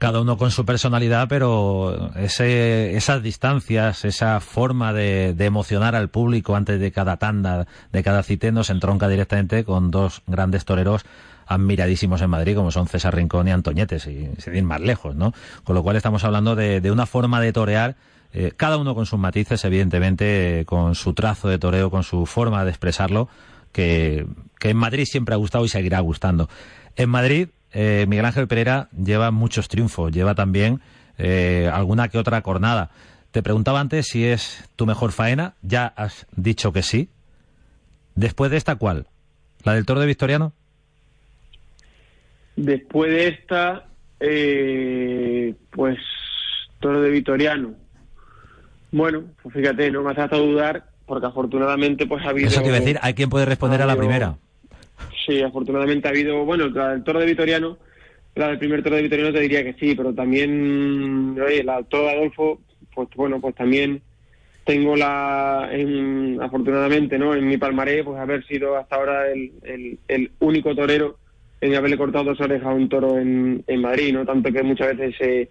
Cada 0.00 0.22
uno 0.22 0.38
con 0.38 0.50
su 0.50 0.64
personalidad, 0.64 1.28
pero 1.28 2.10
ese, 2.16 2.96
esas 2.96 3.22
distancias, 3.22 4.06
esa 4.06 4.40
forma 4.40 4.94
de, 4.94 5.34
de 5.34 5.44
emocionar 5.44 5.94
al 5.94 6.08
público 6.08 6.56
antes 6.56 6.80
de 6.80 6.90
cada 6.90 7.18
tanda, 7.18 7.66
de 7.92 8.02
cada 8.02 8.22
citeno, 8.22 8.64
se 8.64 8.72
entronca 8.72 9.08
directamente 9.08 9.62
con 9.62 9.90
dos 9.90 10.22
grandes 10.26 10.64
toreros 10.64 11.04
admiradísimos 11.46 12.22
en 12.22 12.30
Madrid, 12.30 12.56
como 12.56 12.70
son 12.70 12.88
César 12.88 13.14
Rincón 13.14 13.46
y 13.48 13.50
Antoñetes, 13.50 14.06
y 14.06 14.30
sin 14.38 14.56
ir 14.56 14.64
más 14.64 14.80
lejos, 14.80 15.16
¿no? 15.16 15.34
Con 15.64 15.74
lo 15.74 15.82
cual 15.82 15.96
estamos 15.96 16.24
hablando 16.24 16.56
de, 16.56 16.80
de 16.80 16.90
una 16.90 17.04
forma 17.04 17.38
de 17.38 17.52
torear, 17.52 17.96
eh, 18.32 18.52
cada 18.56 18.78
uno 18.78 18.94
con 18.94 19.04
sus 19.04 19.18
matices, 19.18 19.62
evidentemente, 19.66 20.60
eh, 20.60 20.64
con 20.64 20.94
su 20.94 21.12
trazo 21.12 21.50
de 21.50 21.58
toreo, 21.58 21.90
con 21.90 22.04
su 22.04 22.24
forma 22.24 22.64
de 22.64 22.70
expresarlo, 22.70 23.28
que, 23.72 24.26
que 24.58 24.70
en 24.70 24.78
Madrid 24.78 25.04
siempre 25.04 25.34
ha 25.34 25.38
gustado 25.38 25.66
y 25.66 25.68
seguirá 25.68 26.00
gustando. 26.00 26.48
En 26.96 27.10
Madrid, 27.10 27.48
eh, 27.72 28.06
Miguel 28.08 28.24
Ángel 28.24 28.48
Pereira 28.48 28.88
lleva 28.92 29.30
muchos 29.30 29.68
triunfos, 29.68 30.12
lleva 30.12 30.34
también 30.34 30.80
eh, 31.18 31.70
alguna 31.72 32.08
que 32.08 32.18
otra 32.18 32.42
cornada. 32.42 32.90
Te 33.30 33.42
preguntaba 33.42 33.80
antes 33.80 34.06
si 34.06 34.24
es 34.24 34.68
tu 34.76 34.86
mejor 34.86 35.12
faena, 35.12 35.54
ya 35.62 35.86
has 35.86 36.26
dicho 36.34 36.72
que 36.72 36.82
sí. 36.82 37.08
Después 38.14 38.50
de 38.50 38.56
esta, 38.56 38.76
¿cuál? 38.76 39.06
¿La 39.62 39.74
del 39.74 39.86
toro 39.86 40.00
de 40.00 40.06
Victoriano? 40.06 40.52
Después 42.56 43.10
de 43.10 43.28
esta, 43.28 43.86
eh, 44.18 45.54
pues 45.70 45.98
toro 46.80 47.00
de 47.00 47.10
Vitoriano. 47.10 47.74
Bueno, 48.90 49.22
pues 49.42 49.54
fíjate, 49.54 49.90
no 49.90 50.02
me 50.02 50.10
hace 50.10 50.22
hasta 50.22 50.36
dudar, 50.36 50.90
porque 51.06 51.26
afortunadamente 51.26 52.06
pues 52.06 52.24
ha 52.24 52.30
habido... 52.30 52.48
Eso 52.48 52.60
te 52.60 52.68
iba 52.68 52.76
a 52.76 52.80
decir, 52.80 52.98
¿hay 53.02 53.14
quien 53.14 53.30
puede 53.30 53.44
responder 53.44 53.80
ha 53.80 53.84
a 53.84 53.86
la 53.86 53.96
primera? 53.96 54.36
Sí, 55.30 55.40
afortunadamente 55.42 56.08
ha 56.08 56.10
habido, 56.10 56.44
bueno, 56.44 56.68
del 56.70 57.04
toro 57.04 57.20
de 57.20 57.26
Vitoriano, 57.26 57.78
la 58.34 58.48
del 58.48 58.58
primer 58.58 58.82
toro 58.82 58.96
de 58.96 59.02
Vitoriano 59.02 59.32
te 59.32 59.38
diría 59.40 59.62
que 59.62 59.74
sí, 59.74 59.94
pero 59.94 60.12
también, 60.12 61.40
oye, 61.40 61.62
la 61.62 61.84
toro 61.84 62.04
de 62.06 62.10
Adolfo, 62.10 62.60
pues 62.92 63.08
bueno, 63.14 63.40
pues 63.40 63.54
también 63.54 64.02
tengo 64.64 64.96
la, 64.96 65.68
en- 65.70 66.42
afortunadamente, 66.42 67.16
¿no? 67.16 67.32
En 67.36 67.46
mi 67.46 67.58
palmarés, 67.58 68.04
pues 68.04 68.18
haber 68.18 68.44
sido 68.46 68.76
hasta 68.76 68.96
ahora 68.96 69.30
el, 69.30 69.52
el, 69.62 69.98
el 70.08 70.32
único 70.40 70.74
torero 70.74 71.18
en 71.60 71.76
haberle 71.76 71.96
cortado 71.96 72.24
dos 72.24 72.40
orejas 72.40 72.66
a 72.66 72.74
un 72.74 72.88
toro 72.88 73.16
en, 73.16 73.62
en 73.68 73.80
Madrid, 73.80 74.12
¿no? 74.12 74.26
Tanto 74.26 74.50
que 74.52 74.64
muchas 74.64 74.96
veces 74.96 75.14
se, 75.16 75.50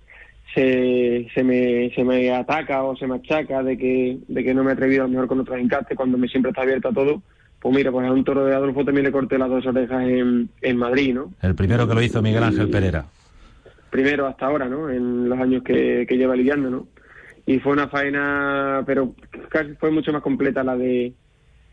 se, 0.54 1.28
se, 1.34 1.44
me, 1.44 1.90
se 1.96 2.04
me 2.04 2.32
ataca 2.32 2.84
o 2.84 2.98
se 2.98 3.08
me 3.08 3.16
achaca 3.16 3.64
de 3.64 3.78
que, 3.78 4.18
de 4.28 4.44
que 4.44 4.54
no 4.54 4.64
me 4.66 4.72
he 4.72 4.74
atrevido 4.74 5.04
a 5.04 5.08
lo 5.08 5.12
mejor 5.14 5.28
con 5.28 5.40
otros 5.40 5.58
encastes 5.58 5.96
cuando 5.96 6.18
me 6.18 6.28
siempre 6.28 6.50
está 6.50 6.64
abierto 6.64 6.90
a 6.90 6.94
todo. 6.94 7.22
Pues 7.62 7.76
mira, 7.76 7.92
pues 7.92 8.08
a 8.08 8.12
un 8.12 8.24
toro 8.24 8.46
de 8.46 8.56
Adolfo 8.56 8.86
también 8.86 9.06
le 9.06 9.12
corté 9.12 9.38
las 9.38 9.50
dos 9.50 9.66
orejas 9.66 10.02
en, 10.04 10.50
en 10.62 10.78
Madrid, 10.78 11.14
¿no? 11.14 11.34
El 11.42 11.56
primero 11.56 11.88
que 11.88 11.94
lo 11.94 12.02
hizo 12.02 12.22
Miguel 12.22 12.44
Ángel 12.44 12.70
Pereira. 12.70 13.06
primero 13.90 14.28
hasta 14.28 14.46
ahora, 14.46 14.68
¿no? 14.70 14.90
En 14.90 15.28
los 15.28 15.40
años 15.40 15.64
que, 15.64 16.06
que 16.08 16.18
lleva 16.18 16.36
lidiando, 16.36 16.70
¿no? 16.70 16.88
Y 17.46 17.60
fue 17.60 17.74
una 17.74 17.88
faena, 17.90 18.84
pero 18.86 19.14
casi 19.50 19.74
fue 19.74 19.92
mucho 19.92 20.14
más 20.14 20.22
completa 20.22 20.64
la 20.64 20.78
de 20.78 21.14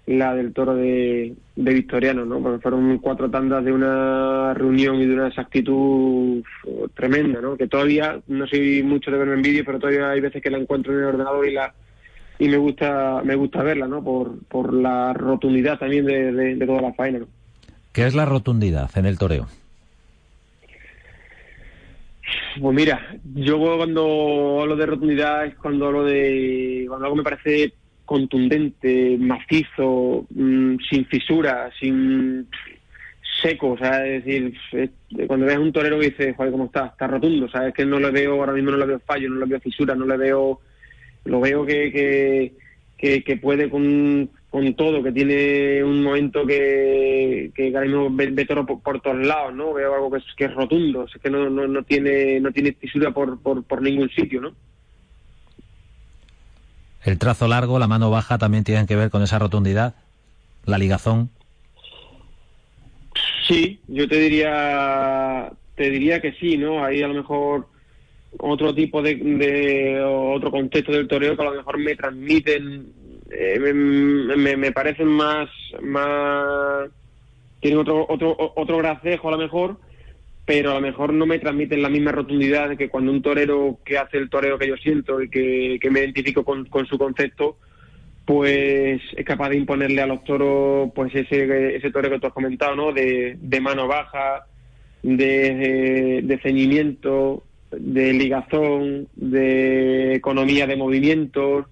la 0.06 0.34
del 0.36 0.52
toro 0.52 0.74
de, 0.76 1.34
de 1.56 1.74
Victoriano, 1.74 2.24
¿no? 2.24 2.40
Porque 2.40 2.62
fueron 2.62 2.98
cuatro 2.98 3.28
tandas 3.28 3.64
de 3.64 3.72
una 3.72 4.54
reunión 4.54 4.96
y 4.96 5.06
de 5.06 5.14
una 5.14 5.26
exactitud 5.28 6.42
tremenda, 6.94 7.40
¿no? 7.40 7.56
Que 7.56 7.66
todavía 7.66 8.20
no 8.28 8.46
soy 8.46 8.82
mucho 8.84 9.10
de 9.10 9.18
verme 9.18 9.34
en 9.34 9.42
vídeo, 9.42 9.64
pero 9.66 9.78
todavía 9.80 10.10
hay 10.10 10.20
veces 10.20 10.40
que 10.42 10.50
la 10.50 10.58
encuentro 10.58 10.92
en 10.92 11.00
el 11.00 11.04
ordenador 11.06 11.46
y 11.48 11.54
la 11.54 11.74
y 12.38 12.48
me 12.48 12.56
gusta 12.56 13.22
me 13.24 13.34
gusta 13.34 13.62
verla, 13.62 13.86
¿no? 13.88 14.02
Por, 14.02 14.44
por 14.46 14.72
la 14.74 15.12
rotundidad 15.12 15.78
también 15.78 16.04
de, 16.06 16.32
de, 16.32 16.54
de 16.56 16.66
toda 16.66 16.82
la 16.82 16.92
faena, 16.94 17.20
¿no? 17.20 17.28
¿Qué 17.92 18.06
es 18.06 18.14
la 18.14 18.24
rotundidad 18.26 18.90
en 18.96 19.06
el 19.06 19.18
toreo? 19.18 19.46
Pues 22.60 22.74
mira, 22.74 23.00
yo 23.34 23.58
cuando 23.58 24.58
hablo 24.62 24.76
de 24.76 24.86
rotundidad 24.86 25.46
es 25.46 25.54
cuando 25.56 25.86
hablo 25.86 26.04
de 26.04 26.84
cuando 26.88 27.04
algo 27.06 27.16
me 27.16 27.22
parece 27.22 27.72
contundente, 28.04 29.16
macizo, 29.18 30.26
mm, 30.30 30.76
sin 30.88 31.04
fisura, 31.06 31.70
sin 31.78 32.48
seco, 33.42 33.72
o 33.72 33.78
sea, 33.78 34.06
es 34.06 34.24
decir, 34.24 34.54
es- 34.72 35.26
cuando 35.26 35.46
ves 35.46 35.58
un 35.58 35.72
torero 35.72 35.98
que 35.98 36.06
dices, 36.10 36.34
joder, 36.36 36.52
¿cómo 36.52 36.64
está? 36.66 36.86
Está 36.86 37.06
rotundo, 37.06 37.46
o 37.46 37.48
sea, 37.48 37.68
es 37.68 37.74
que 37.74 37.84
no 37.84 37.98
le 38.00 38.10
veo, 38.10 38.32
ahora 38.34 38.52
mismo 38.52 38.70
no 38.70 38.78
le 38.78 38.86
veo 38.86 39.00
fallo, 39.00 39.28
no 39.28 39.40
le 39.40 39.46
veo 39.46 39.60
fisura, 39.60 39.94
no 39.94 40.06
le 40.06 40.16
veo, 40.16 40.60
lo 41.26 41.40
veo 41.40 41.66
que, 41.66 41.92
que, 41.92 42.52
que, 42.96 43.22
que 43.22 43.36
puede 43.36 43.68
con, 43.68 44.30
con 44.50 44.74
todo, 44.74 45.02
que 45.02 45.12
tiene 45.12 45.84
un 45.84 46.02
momento 46.02 46.46
que, 46.46 47.50
que 47.54 47.66
ahora 47.68 47.82
mismo 47.82 48.08
ve, 48.10 48.28
ve 48.28 48.44
toro 48.44 48.64
por, 48.64 48.80
por 48.80 49.00
todos 49.00 49.18
lados, 49.24 49.54
¿no? 49.54 49.74
Veo 49.74 49.94
algo 49.94 50.10
que 50.10 50.18
es, 50.18 50.24
que 50.36 50.44
es 50.46 50.54
rotundo, 50.54 51.04
es 51.04 51.20
que 51.20 51.30
no, 51.30 51.50
no, 51.50 51.66
no 51.66 51.82
tiene 51.82 52.40
no 52.40 52.50
tiene 52.52 52.72
fisura 52.72 53.12
por, 53.12 53.40
por, 53.40 53.62
por 53.64 53.82
ningún 53.82 54.08
sitio, 54.10 54.40
¿no? 54.40 54.54
El 57.04 57.18
trazo 57.18 57.46
largo, 57.46 57.78
la 57.78 57.86
mano 57.86 58.10
baja 58.10 58.36
también 58.36 58.64
tienen 58.64 58.86
que 58.86 58.96
ver 58.96 59.10
con 59.10 59.22
esa 59.22 59.38
rotundidad. 59.38 59.94
La 60.64 60.76
ligazón. 60.76 61.30
Sí, 63.46 63.78
yo 63.86 64.08
te 64.08 64.18
diría, 64.18 65.52
te 65.76 65.88
diría 65.90 66.20
que 66.20 66.32
sí, 66.32 66.56
¿no? 66.56 66.84
Hay 66.84 67.02
a 67.02 67.08
lo 67.08 67.14
mejor 67.14 67.68
otro 68.38 68.74
tipo 68.74 69.02
de, 69.02 69.14
de 69.16 70.02
otro 70.02 70.50
contexto 70.50 70.92
del 70.92 71.08
toreo 71.08 71.36
que 71.36 71.42
a 71.42 71.46
lo 71.46 71.56
mejor 71.56 71.78
me 71.78 71.96
transmiten, 71.96 72.92
eh, 73.30 73.58
me, 73.58 74.72
parecen 74.72 75.08
más, 75.08 75.48
más, 75.82 76.88
tienen 77.60 77.80
otro, 77.80 78.06
otro, 78.08 78.36
otro 78.56 78.78
gracejo 78.78 79.28
a 79.28 79.32
lo 79.32 79.38
mejor, 79.38 79.76
pero 80.44 80.70
a 80.70 80.74
lo 80.74 80.80
mejor 80.80 81.12
no 81.12 81.26
me 81.26 81.38
transmiten 81.38 81.82
la 81.82 81.88
misma 81.88 82.12
rotundidad 82.12 82.68
de 82.68 82.76
que 82.76 82.88
cuando 82.88 83.10
un 83.10 83.22
torero 83.22 83.78
que 83.84 83.98
hace 83.98 84.18
el 84.18 84.30
torero 84.30 84.58
que 84.58 84.68
yo 84.68 84.76
siento 84.76 85.20
y 85.22 85.28
que, 85.28 85.78
que 85.80 85.90
me 85.90 86.00
identifico 86.00 86.44
con, 86.44 86.66
con 86.66 86.86
su 86.86 86.98
concepto, 86.98 87.56
pues 88.24 89.00
es 89.16 89.24
capaz 89.24 89.50
de 89.50 89.56
imponerle 89.56 90.02
a 90.02 90.06
los 90.06 90.24
toros 90.24 90.90
pues 90.94 91.14
ese, 91.14 91.76
ese 91.76 91.90
torero 91.90 92.14
que 92.14 92.20
tú 92.20 92.26
has 92.26 92.32
comentado, 92.32 92.74
¿no? 92.74 92.92
De, 92.92 93.36
de 93.40 93.60
mano 93.60 93.86
baja, 93.86 94.46
de, 95.02 96.20
de 96.22 96.38
ceñimiento, 96.38 97.44
de 97.70 98.12
ligazón, 98.12 99.08
de 99.14 100.14
economía 100.14 100.66
de 100.66 100.76
movimientos. 100.76 101.66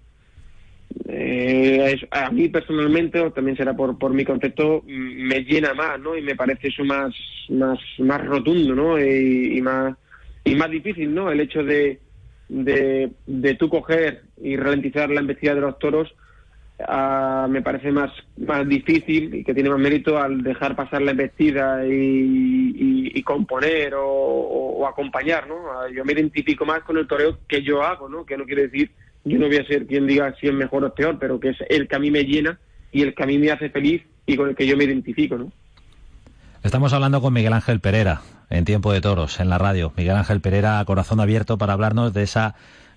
Eh, 1.07 1.97
a 2.11 2.31
mí 2.31 2.49
personalmente, 2.49 3.21
o 3.21 3.33
también 3.33 3.57
será 3.57 3.75
por, 3.75 3.99
por 3.99 4.13
mi 4.13 4.25
concepto, 4.25 4.83
me 4.87 5.41
llena 5.41 5.75
más, 5.75 5.99
¿no? 6.01 6.17
Y 6.17 6.23
me 6.23 6.37
parece 6.37 6.69
eso 6.69 6.85
más, 6.85 7.15
más, 7.49 7.79
más 7.99 8.25
rotundo, 8.25 8.75
¿no? 8.75 9.01
Y, 9.01 9.59
y 9.59 9.63
más, 9.63 9.97
y 10.45 10.55
más 10.55 10.71
difícil, 10.71 11.15
¿no? 11.15 11.31
El 11.31 11.41
hecho 11.41 11.65
de, 11.65 11.99
de, 12.49 13.11
de 13.27 13.55
tú 13.55 13.69
coger 13.69 14.23
y 14.41 14.57
ralentizar 14.57 15.11
la 15.11 15.21
embestida 15.21 15.55
de 15.55 15.63
los 15.63 15.79
toros 15.79 16.15
ah, 16.81 17.47
me 17.49 17.63
parece 17.63 17.91
más, 17.91 18.11
más 18.37 18.69
difícil 18.69 19.35
y 19.35 19.45
que 19.45 19.55
tiene 19.55 19.71
más 19.71 19.79
mérito 19.79 20.19
al 20.19 20.43
dejar 20.43 20.77
pasar 20.77 21.03
la 21.03 21.13
embestida 21.13 21.87
y, 21.87 23.23
componer 23.25 23.95
o, 23.97 24.87
acompañar, 24.87 25.49
¿no? 25.49 25.89
Yo 25.89 26.05
me 26.05 26.13
identifico 26.13 26.67
más 26.67 26.83
con 26.83 26.99
el 26.99 27.07
toreo 27.07 27.39
que 27.49 27.63
yo 27.63 27.83
hago, 27.83 28.07
¿no? 28.07 28.27
Que 28.27 28.37
no 28.37 28.45
quiere 28.45 28.69
decir, 28.69 28.91
yo 29.25 29.39
no 29.39 29.47
voy 29.47 29.57
a 29.57 29.67
ser 29.67 29.87
quien 29.87 30.07
diga 30.07 30.35
si 30.39 30.49
es 30.49 30.53
mejor 30.53 30.85
o 30.85 30.89
es 30.89 30.93
peor, 30.93 31.19
pero 31.19 31.41
que 31.41 31.51
es 31.51 31.57
el 31.71 31.89
que 31.89 31.97
a 31.97 31.99
mí 31.99 32.11
me 32.11 32.25
llena 32.25 32.59
y 32.93 33.01
el 33.01 33.15
que 33.15 33.23
a 33.23 33.27
mí 33.27 33.39
me 33.39 33.51
hace 33.51 33.71
feliz 33.71 34.03
y 34.27 34.37
con 34.37 34.51
el 34.51 34.55
que 34.55 34.67
yo 34.67 34.77
me 34.77 34.85
identifico, 34.85 35.39
¿no? 35.39 35.51
Estamos 36.63 36.93
hablando 36.93 37.21
con 37.21 37.33
Miguel 37.33 37.53
Ángel 37.55 37.81
Pereira 37.81 38.21
en 38.51 38.65
Tiempo 38.65 38.93
de 38.93 39.01
Toros, 39.01 39.41
en 39.41 39.49
la 39.49 39.59
radio. 39.59 39.93
Miguel 39.97 40.17
Ángel 40.17 40.41
Pereira, 40.41 40.83
corazón 40.87 41.21
abierto, 41.21 41.59
para 41.59 41.73
hablarnos 41.73 42.13
de 42.13 42.23
esa 42.23 42.55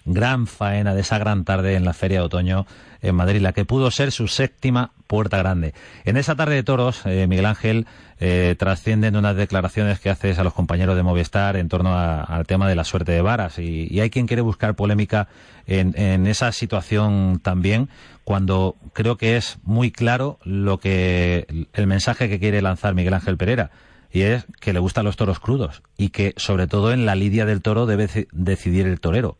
gran 0.07 0.47
faena, 0.47 0.95
de 0.95 1.01
esa 1.01 1.17
gran 1.19 1.43
tarde 1.45 1.75
en 1.75 1.85
la 1.85 1.93
Feria 1.93 2.19
de 2.19 2.25
Otoño 2.25 2.65
en 3.01 3.13
Madrid, 3.13 3.41
la 3.41 3.53
que 3.53 3.63
pudo 3.65 3.91
ser 3.91 4.11
su 4.11 4.27
séptima 4.27 4.91
puerta 5.05 5.37
grande. 5.37 5.73
En 6.03 6.17
esa 6.17 6.35
tarde 6.35 6.55
de 6.55 6.63
toros, 6.63 7.01
eh, 7.05 7.27
Miguel 7.27 7.45
Ángel, 7.45 7.85
eh, 8.19 8.55
trascienden 8.57 9.15
unas 9.15 9.35
declaraciones 9.35 9.99
que 9.99 10.09
haces 10.09 10.39
a 10.39 10.43
los 10.43 10.53
compañeros 10.53 10.95
de 10.95 11.03
Movistar 11.03 11.55
en 11.57 11.69
torno 11.69 11.93
a- 11.93 12.23
al 12.23 12.47
tema 12.47 12.67
de 12.67 12.75
la 12.75 12.83
suerte 12.83 13.11
de 13.11 13.21
varas. 13.21 13.59
Y, 13.59 13.99
hay 13.99 14.09
quien 14.09 14.25
quiere 14.25 14.41
buscar 14.41 14.75
polémica 14.75 15.27
en, 15.67 15.93
en 15.99 16.25
esa 16.25 16.51
situación 16.51 17.39
también, 17.43 17.89
cuando 18.23 18.75
creo 18.93 19.17
que 19.17 19.37
es 19.37 19.59
muy 19.63 19.91
claro 19.91 20.39
lo 20.43 20.79
que 20.79 21.67
el 21.73 21.87
mensaje 21.87 22.27
que 22.29 22.39
quiere 22.39 22.61
lanzar 22.61 22.95
Miguel 22.95 23.13
Ángel 23.13 23.37
Pereira 23.37 23.69
y 24.11 24.21
es 24.21 24.45
que 24.59 24.73
le 24.73 24.79
gustan 24.79 25.05
los 25.05 25.17
toros 25.17 25.39
crudos 25.39 25.83
y 25.97 26.09
que 26.09 26.33
sobre 26.37 26.65
todo 26.67 26.91
en 26.93 27.05
la 27.05 27.15
lidia 27.15 27.45
del 27.45 27.61
toro 27.61 27.85
debe 27.85 28.07
decidir 28.31 28.87
el 28.87 28.99
torero. 28.99 29.37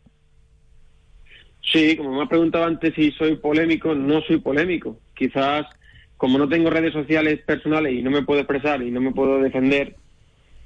Sí, 1.72 1.96
como 1.96 2.12
me 2.16 2.22
ha 2.22 2.26
preguntado 2.28 2.64
antes 2.64 2.94
si 2.94 3.10
soy 3.12 3.36
polémico, 3.36 3.94
no 3.94 4.20
soy 4.22 4.38
polémico. 4.40 5.00
Quizás 5.14 5.66
como 6.16 6.38
no 6.38 6.48
tengo 6.48 6.70
redes 6.70 6.92
sociales 6.92 7.40
personales 7.46 7.92
y 7.92 8.02
no 8.02 8.10
me 8.10 8.22
puedo 8.22 8.40
expresar 8.40 8.82
y 8.82 8.90
no 8.90 9.00
me 9.00 9.12
puedo 9.12 9.38
defender, 9.40 9.96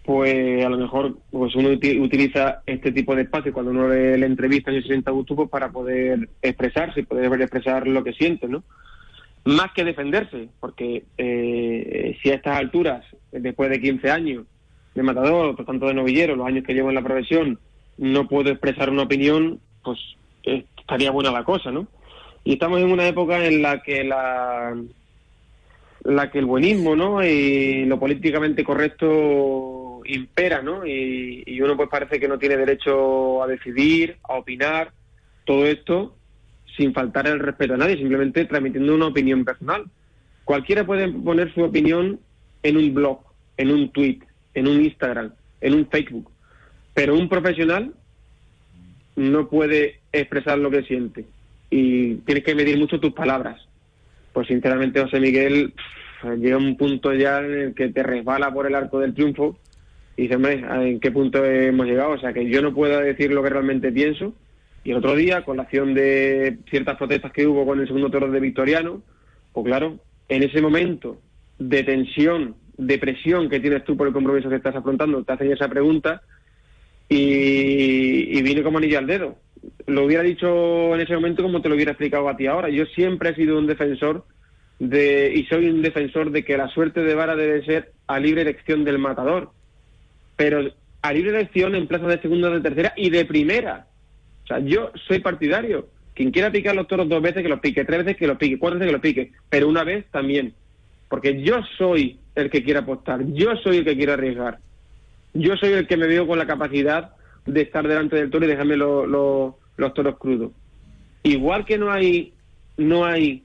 pues 0.04 0.64
a 0.64 0.68
lo 0.68 0.78
mejor 0.78 1.18
pues 1.30 1.54
uno 1.54 1.70
uti- 1.70 2.00
utiliza 2.00 2.62
este 2.66 2.92
tipo 2.92 3.14
de 3.14 3.22
espacio 3.22 3.52
cuando 3.52 3.70
uno 3.72 3.88
le, 3.88 4.16
le 4.16 4.26
entrevista 4.26 4.72
y 4.72 4.80
se 4.80 4.88
sienta 4.88 5.10
a 5.10 5.14
gusto 5.14 5.36
pues, 5.36 5.50
para 5.50 5.70
poder 5.70 6.28
expresarse 6.40 7.00
y 7.00 7.04
poder 7.04 7.32
expresar 7.40 7.86
lo 7.86 8.02
que 8.02 8.12
siente, 8.12 8.48
¿no? 8.48 8.64
Más 9.44 9.72
que 9.74 9.84
defenderse, 9.84 10.50
porque 10.60 11.04
eh, 11.18 12.16
si 12.22 12.30
a 12.30 12.34
estas 12.34 12.58
alturas, 12.58 13.04
después 13.32 13.70
de 13.70 13.80
15 13.80 14.10
años 14.10 14.46
de 14.94 15.02
matador, 15.02 15.56
por 15.56 15.66
tanto 15.66 15.86
de 15.86 15.94
novillero, 15.94 16.36
los 16.36 16.46
años 16.46 16.64
que 16.64 16.74
llevo 16.74 16.90
en 16.90 16.94
la 16.94 17.02
profesión, 17.02 17.58
no 17.98 18.28
puedo 18.28 18.50
expresar 18.50 18.88
una 18.90 19.02
opinión, 19.02 19.60
pues 19.82 19.98
eh, 20.44 20.64
estaría 20.92 21.10
buena 21.10 21.30
la 21.30 21.44
cosa, 21.44 21.70
¿no? 21.70 21.86
Y 22.44 22.54
estamos 22.54 22.80
en 22.80 22.92
una 22.92 23.06
época 23.06 23.44
en 23.44 23.62
la 23.62 23.82
que 23.82 24.04
la 24.04 24.74
la 26.04 26.30
que 26.30 26.40
el 26.40 26.46
buenismo, 26.46 26.96
¿no? 26.96 27.24
Y 27.24 27.84
lo 27.84 27.98
políticamente 27.98 28.64
correcto 28.64 30.00
impera, 30.04 30.60
¿no? 30.60 30.84
Y, 30.84 31.44
y 31.46 31.60
uno 31.60 31.76
pues 31.76 31.88
parece 31.88 32.18
que 32.18 32.28
no 32.28 32.38
tiene 32.38 32.56
derecho 32.56 33.42
a 33.42 33.46
decidir, 33.46 34.16
a 34.24 34.34
opinar, 34.34 34.92
todo 35.44 35.64
esto 35.66 36.16
sin 36.76 36.92
faltar 36.92 37.26
el 37.26 37.38
respeto 37.38 37.74
a 37.74 37.76
nadie, 37.76 37.96
simplemente 37.96 38.44
transmitiendo 38.44 38.94
una 38.94 39.06
opinión 39.06 39.44
personal. 39.44 39.84
Cualquiera 40.44 40.84
puede 40.84 41.08
poner 41.08 41.52
su 41.54 41.62
opinión 41.62 42.18
en 42.62 42.76
un 42.76 42.94
blog, 42.94 43.20
en 43.56 43.70
un 43.70 43.90
tweet, 43.90 44.20
en 44.54 44.66
un 44.68 44.82
Instagram, 44.82 45.32
en 45.60 45.74
un 45.74 45.86
Facebook, 45.86 46.30
pero 46.94 47.14
un 47.14 47.28
profesional 47.28 47.94
no 49.16 49.48
puede 49.48 50.01
expresar 50.12 50.58
lo 50.58 50.70
que 50.70 50.82
siente 50.82 51.24
y 51.70 52.16
tienes 52.16 52.44
que 52.44 52.54
medir 52.54 52.78
mucho 52.78 53.00
tus 53.00 53.12
palabras. 53.12 53.60
Pues 54.32 54.46
sinceramente, 54.46 55.00
José 55.00 55.20
Miguel 55.20 55.72
pff, 55.72 56.38
llega 56.38 56.56
un 56.56 56.76
punto 56.76 57.12
ya 57.14 57.38
en 57.38 57.52
el 57.52 57.74
que 57.74 57.88
te 57.88 58.02
resbala 58.02 58.52
por 58.52 58.66
el 58.66 58.74
arco 58.74 59.00
del 59.00 59.14
triunfo 59.14 59.58
y 60.16 60.22
dices, 60.22 60.36
hombre, 60.36 60.62
¿en 60.90 61.00
qué 61.00 61.10
punto 61.10 61.44
hemos 61.44 61.86
llegado? 61.86 62.10
O 62.12 62.18
sea, 62.18 62.32
que 62.32 62.48
yo 62.48 62.60
no 62.60 62.74
puedo 62.74 63.00
decir 63.00 63.32
lo 63.32 63.42
que 63.42 63.50
realmente 63.50 63.90
pienso. 63.90 64.34
Y 64.84 64.90
el 64.90 64.98
otro 64.98 65.14
día, 65.16 65.44
con 65.44 65.56
la 65.56 65.62
acción 65.62 65.94
de 65.94 66.58
ciertas 66.68 66.96
protestas 66.96 67.32
que 67.32 67.46
hubo 67.46 67.64
con 67.64 67.80
el 67.80 67.86
segundo 67.86 68.10
toro 68.10 68.30
de 68.30 68.40
Victoriano, 68.40 69.02
pues 69.52 69.66
claro, 69.66 69.98
en 70.28 70.42
ese 70.42 70.60
momento 70.60 71.18
de 71.58 71.84
tensión, 71.84 72.56
de 72.76 72.98
presión 72.98 73.48
que 73.48 73.60
tienes 73.60 73.84
tú 73.84 73.96
por 73.96 74.06
el 74.06 74.12
compromiso 74.12 74.48
que 74.48 74.56
estás 74.56 74.76
afrontando, 74.76 75.22
te 75.24 75.32
hacen 75.32 75.52
esa 75.52 75.68
pregunta 75.68 76.22
y, 77.08 78.38
y 78.38 78.62
como 78.62 78.78
anillo 78.78 78.98
al 78.98 79.06
dedo. 79.06 79.36
Lo 79.86 80.04
hubiera 80.04 80.22
dicho 80.22 80.94
en 80.94 81.00
ese 81.00 81.14
momento 81.14 81.42
como 81.42 81.62
te 81.62 81.68
lo 81.68 81.74
hubiera 81.74 81.92
explicado 81.92 82.28
a 82.28 82.36
ti 82.36 82.46
ahora. 82.46 82.68
Yo 82.68 82.84
siempre 82.86 83.30
he 83.30 83.34
sido 83.34 83.58
un 83.58 83.66
defensor 83.66 84.24
de, 84.78 85.32
y 85.34 85.44
soy 85.44 85.68
un 85.68 85.82
defensor 85.82 86.30
de 86.30 86.44
que 86.44 86.56
la 86.56 86.68
suerte 86.68 87.02
de 87.02 87.14
vara 87.14 87.36
debe 87.36 87.64
ser 87.64 87.92
a 88.06 88.18
libre 88.18 88.42
elección 88.42 88.84
del 88.84 88.98
matador. 88.98 89.50
Pero 90.36 90.72
a 91.02 91.12
libre 91.12 91.30
elección 91.30 91.74
en 91.74 91.86
plazas 91.86 92.08
de 92.08 92.22
segunda, 92.22 92.50
de 92.50 92.60
tercera 92.60 92.92
y 92.96 93.10
de 93.10 93.24
primera. 93.24 93.86
O 94.44 94.46
sea, 94.46 94.58
yo 94.60 94.90
soy 95.06 95.20
partidario. 95.20 95.88
Quien 96.14 96.30
quiera 96.30 96.50
picar 96.50 96.74
los 96.74 96.88
toros 96.88 97.08
dos 97.08 97.22
veces, 97.22 97.42
que 97.42 97.48
los 97.48 97.60
pique, 97.60 97.84
tres 97.84 98.04
veces, 98.04 98.16
que 98.16 98.26
los 98.26 98.36
pique, 98.36 98.58
cuatro 98.58 98.78
veces, 98.78 98.88
que 98.88 98.92
los 98.92 99.00
pique, 99.00 99.32
pero 99.48 99.68
una 99.68 99.84
vez 99.84 100.04
también. 100.10 100.54
Porque 101.08 101.42
yo 101.42 101.60
soy 101.78 102.18
el 102.34 102.50
que 102.50 102.62
quiere 102.62 102.80
apostar, 102.80 103.24
yo 103.32 103.56
soy 103.56 103.78
el 103.78 103.84
que 103.84 103.96
quiere 103.96 104.12
arriesgar. 104.12 104.58
Yo 105.34 105.56
soy 105.56 105.72
el 105.72 105.86
que 105.86 105.96
me 105.96 106.06
veo 106.06 106.26
con 106.26 106.38
la 106.38 106.46
capacidad 106.46 107.12
de 107.46 107.60
estar 107.62 107.86
delante 107.86 108.16
del 108.16 108.30
toro 108.30 108.44
y 108.44 108.48
dejarme 108.48 108.76
lo- 108.76 109.06
lo- 109.06 109.58
los 109.76 109.94
toros 109.94 110.18
crudos. 110.18 110.52
Igual 111.22 111.64
que 111.64 111.78
no 111.78 111.90
hay, 111.90 112.32
no 112.76 113.04
hay 113.04 113.42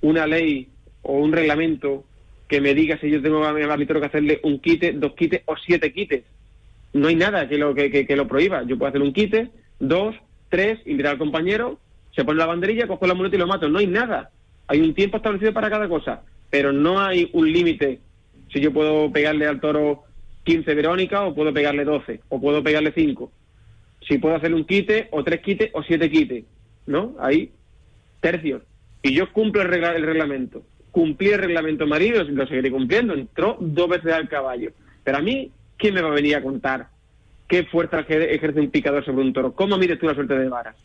una 0.00 0.26
ley 0.26 0.68
o 1.02 1.18
un 1.18 1.32
reglamento 1.32 2.04
que 2.48 2.60
me 2.60 2.74
diga 2.74 2.98
si 3.00 3.10
yo 3.10 3.20
tengo 3.20 3.44
a 3.44 3.52
mi, 3.52 3.62
a 3.62 3.76
mi 3.76 3.86
toro 3.86 4.00
que 4.00 4.06
hacerle 4.06 4.40
un 4.42 4.58
quite, 4.60 4.92
dos 4.92 5.14
quites 5.14 5.42
o 5.46 5.54
siete 5.56 5.92
quites. 5.92 6.24
No 6.94 7.08
hay 7.08 7.16
nada 7.16 7.48
que 7.48 7.58
lo, 7.58 7.74
que, 7.74 7.90
que- 7.90 8.06
que 8.06 8.16
lo 8.16 8.26
prohíba. 8.26 8.62
Yo 8.64 8.78
puedo 8.78 8.88
hacer 8.88 9.02
un 9.02 9.12
quite, 9.12 9.50
dos, 9.78 10.14
tres, 10.48 10.78
invitar 10.86 11.12
al 11.12 11.18
compañero, 11.18 11.78
se 12.14 12.24
pone 12.24 12.38
la 12.38 12.46
banderilla, 12.46 12.86
cojo 12.88 13.06
la 13.06 13.14
muleta 13.14 13.36
y 13.36 13.38
lo 13.38 13.46
mato. 13.46 13.68
No 13.68 13.78
hay 13.78 13.86
nada. 13.86 14.30
Hay 14.66 14.80
un 14.80 14.94
tiempo 14.94 15.18
establecido 15.18 15.52
para 15.52 15.70
cada 15.70 15.88
cosa, 15.88 16.22
pero 16.50 16.72
no 16.72 17.00
hay 17.00 17.28
un 17.32 17.52
límite. 17.52 18.00
Si 18.52 18.60
yo 18.60 18.72
puedo 18.72 19.12
pegarle 19.12 19.46
al 19.46 19.60
toro 19.60 20.04
15 20.48 20.74
Verónica 20.74 21.24
o 21.26 21.34
puedo 21.34 21.52
pegarle 21.52 21.84
12 21.84 22.20
o 22.30 22.40
puedo 22.40 22.62
pegarle 22.62 22.92
5. 22.94 23.30
Si 24.06 24.16
puedo 24.18 24.34
hacerle 24.36 24.56
un 24.56 24.64
quite 24.64 25.08
o 25.10 25.22
tres 25.22 25.40
quites 25.40 25.70
o 25.74 25.82
siete 25.82 26.10
quites, 26.10 26.44
¿no? 26.86 27.14
Ahí, 27.20 27.50
tercios. 28.20 28.62
Y 29.02 29.14
yo 29.14 29.30
cumplo 29.32 29.60
el, 29.62 29.68
regla- 29.68 29.94
el 29.96 30.02
reglamento. 30.04 30.62
Cumplí 30.90 31.28
el 31.28 31.40
reglamento 31.40 31.86
marido, 31.86 32.24
lo 32.24 32.46
seguiré 32.46 32.70
cumpliendo. 32.70 33.12
Entró 33.14 33.56
dos 33.60 33.88
veces 33.88 34.12
al 34.12 34.28
caballo. 34.28 34.70
Pero 35.04 35.18
a 35.18 35.20
mí, 35.20 35.50
¿quién 35.76 35.94
me 35.94 36.00
va 36.02 36.08
a 36.08 36.14
venir 36.14 36.36
a 36.36 36.42
contar 36.42 36.88
qué 37.46 37.64
fuerza 37.64 38.00
ejer- 38.06 38.28
ejerce 38.30 38.60
un 38.60 38.70
picador 38.70 39.04
sobre 39.04 39.22
un 39.22 39.32
toro? 39.34 39.52
¿Cómo 39.52 39.76
mides 39.76 39.98
tú 39.98 40.06
la 40.06 40.14
suerte 40.14 40.38
de 40.38 40.48
varas? 40.48 40.76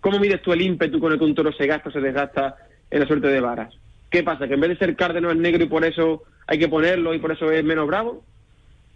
¿Cómo 0.00 0.18
mides 0.20 0.42
tú 0.42 0.52
el 0.52 0.60
ímpetu 0.62 1.00
con 1.00 1.12
el 1.12 1.18
que 1.18 1.24
un 1.24 1.34
toro 1.34 1.52
se 1.52 1.66
gasta 1.66 1.88
o 1.88 1.92
se 1.92 2.00
desgasta 2.00 2.56
en 2.90 3.00
la 3.00 3.06
suerte 3.06 3.28
de 3.28 3.40
varas? 3.40 3.74
¿Qué 4.10 4.22
pasa? 4.22 4.46
¿Que 4.46 4.54
en 4.54 4.60
vez 4.60 4.70
de 4.70 4.76
ser 4.78 4.94
cárdeno 4.96 5.30
es 5.30 5.36
negro 5.36 5.64
y 5.64 5.68
por 5.68 5.84
eso 5.84 6.22
hay 6.46 6.58
que 6.58 6.68
ponerlo 6.68 7.14
y 7.14 7.18
por 7.18 7.32
eso 7.32 7.50
es 7.50 7.64
menos 7.64 7.86
bravo? 7.86 8.24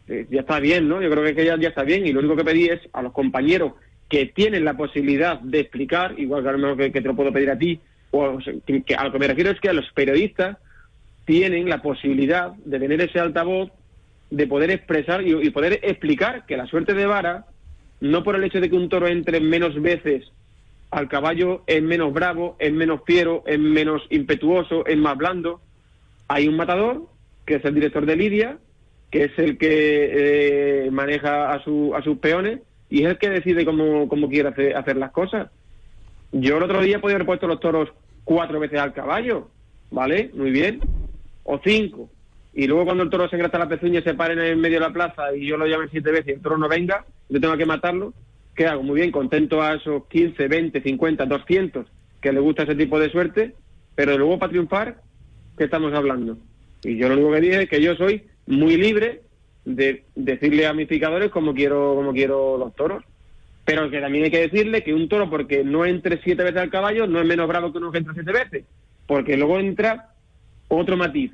Eh, 0.09 0.27
ya 0.31 0.41
está 0.41 0.59
bien, 0.61 0.88
¿no? 0.88 1.01
Yo 1.01 1.11
creo 1.11 1.35
que 1.35 1.45
ya, 1.45 1.55
está 1.55 1.85
bien 1.85 2.07
y 2.07 2.12
lo 2.12 2.21
único 2.21 2.37
que 2.37 2.45
pedí 2.45 2.67
es 2.67 2.81
a 2.93 3.03
los 3.03 3.12
compañeros 3.12 3.73
que 4.09 4.27
tienen 4.27 4.65
la 4.65 4.77
posibilidad 4.77 5.41
de 5.41 5.61
explicar, 5.61 6.19
igual 6.19 6.43
que 6.43 6.49
a 6.49 6.53
lo 6.53 6.59
mejor 6.59 6.77
que, 6.77 6.91
te 6.91 7.09
lo 7.09 7.17
puedo 7.17 7.33
pedir 7.33 7.51
a 7.51 7.59
ti, 7.59 7.81
o 8.11 8.38
que, 8.67 8.83
que 8.83 8.95
a 8.95 9.05
lo 9.05 9.12
que 9.12 9.19
me 9.19 9.29
refiero 9.29 9.51
es 9.51 9.61
que 9.61 9.71
a 9.71 9.73
los 9.73 9.91
periodistas 9.93 10.59
tienen 11.25 11.69
la 11.69 11.81
posibilidad 11.81 12.53
de 12.53 12.79
tener 12.79 13.01
ese 13.01 13.21
altavoz, 13.21 13.71
de 14.31 14.47
poder 14.47 14.71
expresar 14.71 15.23
y 15.27 15.51
poder 15.51 15.81
explicar 15.83 16.47
que 16.47 16.57
la 16.57 16.67
suerte 16.67 16.95
de 16.95 17.07
vara, 17.07 17.47
no 18.01 18.25
por 18.25 18.35
el 18.35 18.45
hecho 18.45 18.61
de 18.61 18.69
que 18.69 18.77
un 18.77 18.88
toro 18.88 19.07
entre 19.07 19.41
menos 19.41 19.81
veces 19.81 20.25
al 20.91 21.09
caballo 21.09 21.62
es 21.67 21.83
menos 21.83 22.12
bravo, 22.12 22.57
es 22.59 22.73
menos 22.73 23.01
fiero, 23.07 23.45
es 23.47 23.59
menos 23.59 24.03
impetuoso, 24.11 24.85
es 24.87 24.97
más 24.97 25.17
blando. 25.17 25.61
Hay 26.29 26.49
un 26.49 26.57
matador, 26.57 27.07
que 27.47 27.57
es 27.57 27.65
el 27.65 27.75
director 27.75 28.05
de 28.05 28.17
Lidia, 28.17 28.59
que 29.12 29.25
es 29.25 29.38
el 29.38 29.59
que 29.59 30.87
eh, 30.87 30.90
maneja 30.90 31.53
a, 31.53 31.62
su, 31.62 31.94
a 31.94 32.03
sus 32.03 32.16
peones 32.16 32.61
y 32.88 33.05
es 33.05 33.11
el 33.11 33.18
que 33.18 33.29
decide 33.29 33.66
cómo, 33.66 34.09
cómo 34.09 34.29
quiere 34.29 34.48
hacer, 34.75 34.96
las 34.96 35.12
cosas. 35.12 35.51
Yo 36.33 36.57
el 36.57 36.62
otro 36.62 36.81
día 36.81 36.98
podía 36.98 37.16
haber 37.16 37.27
puesto 37.27 37.46
los 37.46 37.61
toros 37.61 37.90
cuatro 38.25 38.59
veces 38.59 38.81
al 38.81 38.94
caballo, 38.94 39.51
¿vale? 39.90 40.31
Muy 40.33 40.51
bien. 40.51 40.81
O 41.44 41.61
cinco. 41.62 42.09
Y 42.55 42.66
luego 42.66 42.87
cuando 42.87 43.03
el 43.03 43.11
toro 43.11 43.29
se 43.29 43.37
engrata 43.37 43.59
la 43.59 43.68
pezuña 43.68 44.01
y 44.01 44.03
se 44.03 44.14
pare 44.14 44.51
en 44.51 44.59
medio 44.59 44.81
de 44.81 44.87
la 44.87 44.92
plaza 44.92 45.37
y 45.37 45.46
yo 45.46 45.59
lo 45.59 45.66
llame 45.66 45.88
siete 45.90 46.11
veces 46.11 46.29
y 46.29 46.33
el 46.33 46.40
toro 46.40 46.57
no 46.57 46.68
venga, 46.68 47.05
yo 47.29 47.38
tengo 47.38 47.57
que 47.59 47.66
matarlo, 47.66 48.14
¿qué 48.55 48.66
hago? 48.66 48.83
Muy 48.83 49.01
bien, 49.01 49.11
contento 49.11 49.61
a 49.61 49.75
esos 49.75 50.07
15, 50.07 50.48
20, 50.48 50.81
50, 50.81 51.27
200 51.27 51.87
que 52.20 52.33
le 52.33 52.40
gusta 52.40 52.62
ese 52.62 52.77
tipo 52.77 52.98
de 52.98 53.11
suerte, 53.11 53.55
pero 53.94 54.16
luego 54.16 54.38
para 54.38 54.51
triunfar, 54.51 55.03
¿qué 55.59 55.64
estamos 55.64 55.92
hablando? 55.92 56.38
Y 56.83 56.96
yo 56.96 57.09
lo 57.09 57.14
único 57.14 57.33
que 57.33 57.40
dije 57.40 57.62
es 57.62 57.68
que 57.68 57.83
yo 57.83 57.94
soy 57.94 58.22
muy 58.47 58.77
libre 58.77 59.23
de 59.65 60.05
decirle 60.15 60.67
a 60.67 60.73
mis 60.73 60.89
picadores 60.89 61.31
cómo 61.31 61.55
quiero, 61.55 61.95
cómo 61.95 62.13
quiero 62.13 62.59
los 62.59 62.75
toros. 62.75 63.05
Pero 63.65 63.89
que 63.91 64.01
también 64.01 64.25
hay 64.25 64.31
que 64.31 64.49
decirle 64.49 64.83
que 64.83 64.93
un 64.93 65.09
toro, 65.09 65.31
porque 65.31 65.63
no 65.63 65.85
entre 65.85 66.21
siete 66.23 66.43
veces 66.43 66.61
al 66.61 66.71
caballo, 66.71 67.07
no 67.07 67.21
es 67.21 67.27
menos 67.27 67.47
bravo 67.47 67.71
que 67.71 67.79
uno 67.79 67.93
que 67.93 67.99
entra 67.99 68.15
siete 68.15 68.33
veces. 68.33 68.65
Porque 69.07 69.37
luego 69.37 69.59
entra 69.59 70.11
otro 70.69 70.97
matiz. 70.97 71.33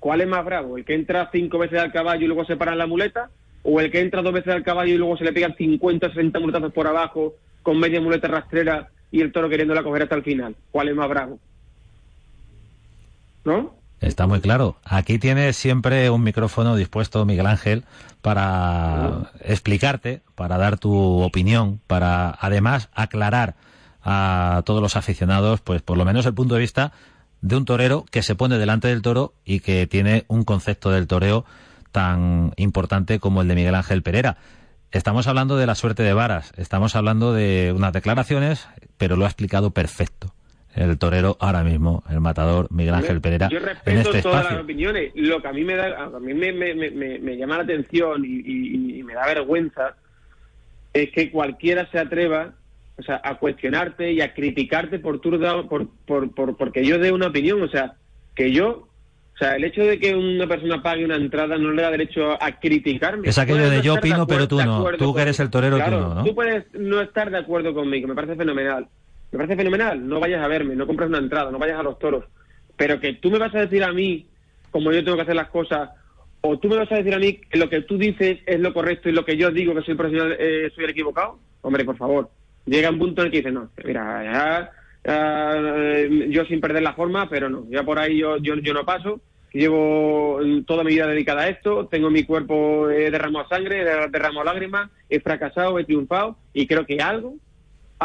¿Cuál 0.00 0.22
es 0.22 0.26
más 0.26 0.44
bravo? 0.44 0.76
¿El 0.76 0.84
que 0.84 0.94
entra 0.94 1.30
cinco 1.30 1.58
veces 1.58 1.78
al 1.78 1.92
caballo 1.92 2.24
y 2.24 2.26
luego 2.26 2.44
se 2.44 2.56
para 2.56 2.74
la 2.74 2.88
muleta? 2.88 3.30
¿O 3.62 3.80
el 3.80 3.92
que 3.92 4.00
entra 4.00 4.20
dos 4.20 4.32
veces 4.32 4.52
al 4.52 4.64
caballo 4.64 4.92
y 4.92 4.98
luego 4.98 5.16
se 5.16 5.24
le 5.24 5.32
pegan 5.32 5.54
50 5.54 6.08
60 6.08 6.40
muletazos 6.40 6.72
por 6.72 6.88
abajo 6.88 7.34
con 7.62 7.78
media 7.78 8.00
muleta 8.00 8.26
rastrera 8.26 8.90
y 9.12 9.20
el 9.20 9.30
toro 9.30 9.48
queriéndola 9.48 9.84
coger 9.84 10.02
hasta 10.02 10.16
el 10.16 10.24
final? 10.24 10.56
¿Cuál 10.72 10.88
es 10.88 10.96
más 10.96 11.08
bravo? 11.08 11.38
¿No? 13.44 13.81
Está 14.02 14.26
muy 14.26 14.40
claro. 14.40 14.76
Aquí 14.84 15.20
tienes 15.20 15.56
siempre 15.56 16.10
un 16.10 16.24
micrófono 16.24 16.74
dispuesto, 16.74 17.24
Miguel 17.24 17.46
Ángel, 17.46 17.84
para 18.20 19.30
explicarte, 19.40 20.22
para 20.34 20.58
dar 20.58 20.76
tu 20.76 21.22
opinión, 21.22 21.80
para 21.86 22.36
además 22.40 22.88
aclarar 22.94 23.54
a 24.02 24.62
todos 24.66 24.82
los 24.82 24.96
aficionados, 24.96 25.60
pues 25.60 25.82
por 25.82 25.96
lo 25.96 26.04
menos 26.04 26.26
el 26.26 26.34
punto 26.34 26.54
de 26.54 26.60
vista 26.60 26.92
de 27.42 27.54
un 27.54 27.64
torero 27.64 28.04
que 28.10 28.24
se 28.24 28.34
pone 28.34 28.58
delante 28.58 28.88
del 28.88 29.02
toro 29.02 29.34
y 29.44 29.60
que 29.60 29.86
tiene 29.86 30.24
un 30.26 30.42
concepto 30.42 30.90
del 30.90 31.06
toreo 31.06 31.44
tan 31.92 32.54
importante 32.56 33.20
como 33.20 33.40
el 33.40 33.48
de 33.48 33.54
Miguel 33.54 33.76
Ángel 33.76 34.02
Pereira. 34.02 34.36
Estamos 34.90 35.28
hablando 35.28 35.56
de 35.56 35.66
la 35.66 35.76
suerte 35.76 36.02
de 36.02 36.12
varas, 36.12 36.52
estamos 36.56 36.96
hablando 36.96 37.32
de 37.32 37.72
unas 37.74 37.92
declaraciones, 37.92 38.66
pero 38.96 39.14
lo 39.14 39.26
ha 39.26 39.28
explicado 39.28 39.70
perfecto 39.70 40.34
el 40.74 40.98
torero 40.98 41.36
ahora 41.40 41.62
mismo, 41.64 42.02
el 42.10 42.20
matador 42.20 42.68
Miguel 42.70 42.94
Ángel 42.94 43.20
Pereira, 43.20 43.48
Yo 43.48 43.58
respeto 43.58 43.90
en 43.90 43.98
este 43.98 44.22
todas 44.22 44.38
espacio. 44.40 44.56
las 44.56 44.64
opiniones. 44.64 45.12
Lo 45.14 45.40
que 45.42 45.48
a 45.48 45.52
mí 45.52 45.64
me 45.64 45.74
da, 45.76 46.04
a 46.04 46.20
mí 46.20 46.34
me, 46.34 46.52
me- 46.52 46.74
me- 46.74 47.18
me- 47.18 47.36
llama 47.36 47.58
la 47.58 47.62
atención 47.64 48.24
y, 48.24 48.28
y- 48.44 48.98
y 48.98 49.02
me 49.02 49.14
da 49.14 49.26
vergüenza 49.26 49.96
es 50.92 51.10
que 51.10 51.30
cualquiera 51.30 51.88
se 51.90 51.98
atreva, 51.98 52.52
o 52.98 53.02
sea, 53.02 53.20
a 53.24 53.36
cuestionarte 53.38 54.12
y 54.12 54.20
a 54.20 54.34
criticarte 54.34 54.98
por 54.98 55.20
tu 55.20 55.30
por, 55.68 55.88
por, 56.06 56.34
por 56.34 56.56
porque 56.56 56.84
yo 56.84 56.98
dé 56.98 57.12
una 57.12 57.28
opinión, 57.28 57.62
o 57.62 57.68
sea, 57.68 57.94
que 58.34 58.52
yo 58.52 58.88
o 59.34 59.38
sea, 59.38 59.56
el 59.56 59.64
hecho 59.64 59.82
de 59.82 59.98
que 59.98 60.14
una 60.14 60.46
persona 60.46 60.82
pague 60.82 61.04
una 61.04 61.16
entrada 61.16 61.56
no 61.56 61.72
le 61.72 61.82
da 61.82 61.90
derecho 61.90 62.32
a 62.40 62.60
criticarme. 62.60 63.28
Es 63.28 63.38
aquello 63.38 63.70
de 63.70 63.78
no 63.78 63.82
yo 63.82 63.94
de 63.94 63.98
opino, 63.98 64.26
pero 64.26 64.46
tú 64.46 64.60
no. 64.62 64.84
Tú 64.98 65.14
que 65.14 65.22
eres 65.22 65.40
el 65.40 65.48
torero, 65.50 65.76
tú 65.78 65.82
Claro, 65.82 66.00
no, 66.00 66.14
¿no? 66.16 66.24
Tú 66.24 66.34
puedes 66.34 66.64
no 66.74 67.00
estar 67.00 67.30
de 67.30 67.38
acuerdo 67.38 67.72
conmigo, 67.72 68.06
me 68.06 68.14
parece 68.14 68.36
fenomenal. 68.36 68.86
Me 69.32 69.38
parece 69.38 69.56
fenomenal. 69.56 70.06
No 70.06 70.20
vayas 70.20 70.42
a 70.42 70.48
verme, 70.48 70.76
no 70.76 70.86
compres 70.86 71.08
una 71.08 71.18
entrada, 71.18 71.50
no 71.50 71.58
vayas 71.58 71.80
a 71.80 71.82
los 71.82 71.98
toros. 71.98 72.24
Pero 72.76 73.00
que 73.00 73.14
tú 73.14 73.30
me 73.30 73.38
vas 73.38 73.54
a 73.54 73.60
decir 73.60 73.82
a 73.82 73.92
mí 73.92 74.26
cómo 74.70 74.92
yo 74.92 75.02
tengo 75.04 75.16
que 75.16 75.22
hacer 75.22 75.36
las 75.36 75.48
cosas, 75.50 75.90
o 76.40 76.58
tú 76.58 76.68
me 76.68 76.76
vas 76.76 76.90
a 76.90 76.96
decir 76.96 77.14
a 77.14 77.18
mí 77.18 77.34
que 77.34 77.58
lo 77.58 77.68
que 77.68 77.82
tú 77.82 77.98
dices 77.98 78.38
es 78.46 78.60
lo 78.60 78.72
correcto 78.72 79.08
y 79.08 79.12
lo 79.12 79.24
que 79.24 79.36
yo 79.36 79.50
digo 79.50 79.74
que 79.74 79.82
soy 79.82 79.94
profesional 79.94 80.36
eh, 80.38 80.70
soy 80.74 80.84
el 80.84 80.90
equivocado. 80.90 81.38
Hombre, 81.60 81.84
por 81.84 81.96
favor. 81.96 82.30
Llega 82.66 82.90
un 82.90 82.98
punto 82.98 83.22
en 83.22 83.26
el 83.26 83.32
que 83.32 83.38
dices, 83.38 83.52
no, 83.52 83.70
mira, 83.84 84.24
ya, 84.24 84.70
ya, 85.04 85.54
eh, 85.54 86.26
yo 86.30 86.44
sin 86.46 86.60
perder 86.60 86.82
la 86.82 86.94
forma, 86.94 87.28
pero 87.28 87.48
no, 87.48 87.66
ya 87.70 87.82
por 87.82 87.98
ahí 87.98 88.18
yo, 88.18 88.36
yo, 88.38 88.54
no 88.74 88.84
paso. 88.84 89.20
Llevo 89.52 90.40
mm, 90.42 90.62
toda 90.62 90.82
mi 90.84 90.92
vida 90.94 91.06
dedicada 91.06 91.42
a 91.42 91.48
esto, 91.48 91.86
tengo 91.86 92.08
mi 92.10 92.24
cuerpo 92.24 92.88
eh, 92.88 93.10
derramado 93.10 93.46
sangre, 93.48 93.84
de- 93.84 94.08
derramado 94.08 94.44
lágrimas, 94.44 94.90
he 95.10 95.20
fracasado, 95.20 95.78
he 95.78 95.84
triunfado 95.84 96.36
y 96.54 96.66
creo 96.66 96.86
que 96.86 96.96
algo, 97.02 97.34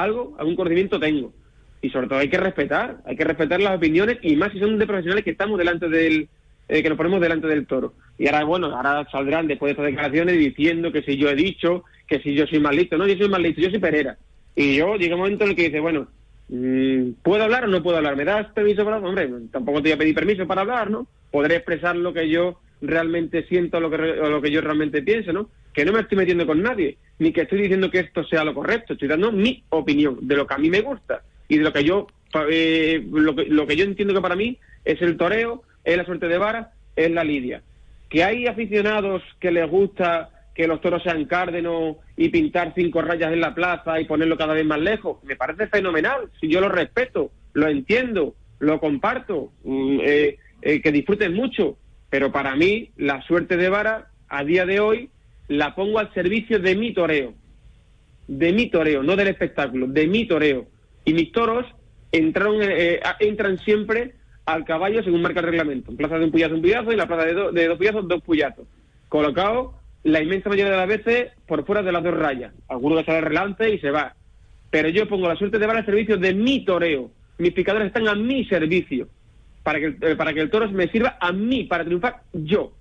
algo, 0.04 0.36
algún 0.40 0.56
conocimiento 0.56 1.00
tengo. 1.00 1.34
Y 1.82 1.90
sobre 1.90 2.08
todo 2.08 2.20
hay 2.20 2.30
que 2.30 2.40
respetar, 2.40 2.98
hay 3.06 3.16
que 3.16 3.24
respetar 3.24 3.60
las 3.60 3.76
opiniones 3.76 4.18
y 4.22 4.36
más 4.36 4.52
si 4.52 4.60
son 4.60 4.78
de 4.78 4.88
profesionales 4.88 5.24
que 5.24 5.32
estamos 5.32 5.58
delante 5.58 5.90
del, 5.90 6.28
eh, 6.68 6.84
que 6.84 6.90
nos 6.90 6.98
ponemos 6.98 7.22
delante 7.22 7.48
del 7.48 7.68
toro. 7.68 7.94
Y 8.18 8.28
ahora, 8.28 8.44
bueno, 8.44 8.68
ahora 8.76 9.08
saldrán 9.12 9.48
después 9.48 9.70
de 9.70 9.72
estas 9.74 9.86
declaraciones 9.86 10.38
diciendo 10.38 10.92
que 10.92 11.04
si 11.04 11.18
yo 11.18 11.30
he 11.30 11.36
dicho, 11.36 11.84
que 12.08 12.20
si 12.20 12.34
yo 12.34 12.48
soy 12.48 12.60
más 12.60 12.76
listo. 12.76 12.98
No, 12.98 13.08
yo 13.08 13.16
soy 13.18 13.30
más 13.30 13.40
listo, 13.40 13.62
yo 13.62 13.70
soy 13.70 13.80
Pereira. 13.80 14.18
Y 14.56 14.76
yo 14.78 14.96
llega 14.96 15.16
un 15.16 15.22
momento 15.22 15.44
en 15.44 15.52
el 15.52 15.56
que 15.56 15.66
dice, 15.66 15.80
bueno, 15.80 16.08
mm, 16.50 17.12
¿puedo 17.22 17.44
hablar 17.44 17.66
o 17.66 17.68
no 17.68 17.84
puedo 17.84 17.98
hablar? 17.98 18.16
¿Me 18.16 18.26
das 18.26 18.48
permiso 18.54 18.84
para 18.84 18.98
hablar? 18.98 19.10
Hombre, 19.10 19.30
tampoco 19.52 19.82
te 19.82 19.90
voy 19.90 19.92
a 19.94 19.98
pedir 19.98 20.16
permiso 20.16 20.48
para 20.48 20.62
hablar, 20.62 20.90
¿no? 20.90 21.08
Podré 21.32 21.58
expresar 21.58 21.96
lo 21.96 22.14
que 22.14 22.28
yo 22.28 22.60
realmente 22.82 23.44
siento 23.48 23.80
lo 23.80 23.90
que, 23.90 23.96
o 23.96 24.30
lo 24.30 24.42
que 24.42 24.52
yo 24.52 24.62
realmente 24.62 25.02
pienso, 25.02 25.34
¿no? 25.34 25.50
Que 25.74 25.86
no 25.86 25.94
me 25.94 26.02
estoy 26.02 26.18
metiendo 26.18 26.46
con 26.46 26.62
nadie, 26.62 26.98
ni 27.20 27.32
que 27.32 27.42
estoy 27.42 27.62
diciendo 27.62 27.90
que 27.90 28.00
esto 28.00 28.24
sea 28.24 28.44
lo 28.44 28.54
correcto, 28.54 28.94
estoy 28.94 29.08
dando 29.08 29.32
mi 29.32 29.64
opinión 29.70 30.20
de 30.22 30.36
lo 30.36 30.46
que 30.46 30.54
a 30.54 30.58
mí 30.58 30.70
me 30.70 30.82
gusta 30.82 31.24
y 31.48 31.58
de 31.58 31.64
lo 31.64 31.74
que 31.74 31.84
yo 31.84 32.08
eh, 32.50 33.06
lo, 33.12 33.36
que, 33.36 33.46
lo 33.46 33.66
que 33.66 33.76
yo 33.76 33.84
entiendo 33.84 34.14
que 34.14 34.22
para 34.22 34.36
mí 34.36 34.58
es 34.86 35.02
el 35.02 35.18
toreo, 35.18 35.64
es 35.84 35.98
la 35.98 36.06
suerte 36.06 36.28
de 36.28 36.38
vara, 36.38 36.72
es 36.96 37.12
la 37.12 37.24
lidia. 37.24 37.62
Que 38.10 38.24
hay 38.24 38.48
aficionados 38.48 39.24
que 39.40 39.52
les 39.52 39.70
gusta 39.70 40.30
que 40.58 40.68
los 40.68 40.82
toros 40.82 41.04
sean 41.04 41.26
cárdenos 41.26 41.98
y 42.16 42.30
pintar 42.30 42.74
cinco 42.76 43.02
rayas 43.02 43.32
en 43.32 43.42
la 43.42 43.54
plaza 43.54 44.02
y 44.02 44.06
ponerlo 44.06 44.38
cada 44.38 44.56
vez 44.56 44.66
más 44.66 44.80
lejos, 44.80 45.24
me 45.24 45.36
parece 45.36 45.68
fenomenal, 45.68 46.32
si 46.42 46.48
yo 46.48 46.60
lo 46.60 46.68
respeto, 46.68 47.32
lo 47.54 47.68
entiendo, 47.68 48.34
lo 48.58 48.80
comparto, 48.80 49.52
mm, 49.64 50.00
eh, 50.02 50.38
eh, 50.64 50.82
que 50.82 50.92
disfruten 50.92 51.36
mucho, 51.36 51.78
pero 52.10 52.32
para 52.32 52.56
mí 52.56 52.90
la 52.98 53.22
suerte 53.22 53.56
de 53.56 53.70
vara 53.70 54.08
a 54.30 54.44
día 54.44 54.66
de 54.66 54.80
hoy 54.80 55.12
la 55.48 55.74
pongo 55.76 56.00
al 56.00 56.14
servicio 56.14 56.60
de 56.60 56.76
mi 56.76 56.94
toreo, 56.94 57.34
de 58.28 58.52
mi 58.54 58.70
toreo, 58.70 59.04
no 59.04 59.16
del 59.16 59.30
espectáculo, 59.30 59.88
de 59.88 60.08
mi 60.08 60.26
toreo. 60.28 60.68
Y 61.06 61.14
mis 61.14 61.32
toros 61.32 61.66
entraron, 62.12 62.58
eh, 62.62 63.00
a- 63.04 63.16
entran 63.20 63.58
siempre 63.60 64.16
al 64.46 64.66
caballo 64.66 65.04
según 65.04 65.22
marca 65.22 65.40
el 65.40 65.46
reglamento. 65.48 65.92
En 65.92 65.98
plaza 65.98 66.18
de 66.18 66.26
un 66.26 66.32
puyazo, 66.32 66.56
un 66.56 66.62
puyazo, 66.62 66.90
y 66.90 66.94
en 66.94 66.98
la 67.00 67.08
plaza 67.08 67.26
de, 67.26 67.34
do- 67.34 67.52
dos 67.52 67.78
puyazos, 67.78 68.08
dos 68.08 68.22
puyazos. 68.24 68.68
Colocado 69.10 69.74
la 70.04 70.22
inmensa 70.22 70.50
mayoría 70.50 70.72
de 70.72 70.78
las 70.78 70.88
veces 70.88 71.32
por 71.48 71.66
fuera 71.66 71.82
de 71.84 71.92
las 71.92 72.04
dos 72.04 72.14
rayas. 72.14 72.54
Alguno 72.68 72.98
que 72.98 73.04
sale 73.06 73.22
relance 73.22 73.70
y 73.70 73.80
se 73.80 73.92
va. 73.92 74.16
Pero 74.70 74.90
yo 74.90 75.08
pongo 75.08 75.28
la 75.28 75.36
suerte 75.38 75.60
de 75.60 75.66
vara 75.68 75.80
al 75.80 75.86
servicio 75.86 76.18
de 76.18 76.34
mi 76.34 76.64
toreo. 76.66 77.12
Mis 77.38 77.54
picadores 77.54 77.88
están 77.88 78.08
a 78.08 78.16
mi 78.16 78.46
servicio. 78.46 79.08
Para 79.64 79.80
que, 79.80 79.98
eh, 80.02 80.16
para 80.16 80.34
que 80.34 80.42
el 80.42 80.50
toro 80.50 80.70
me 80.72 80.88
sirva 80.90 81.18
a 81.20 81.32
mí, 81.32 81.64
para 81.66 81.84
triunfar 81.86 82.24
yo. 82.34 82.74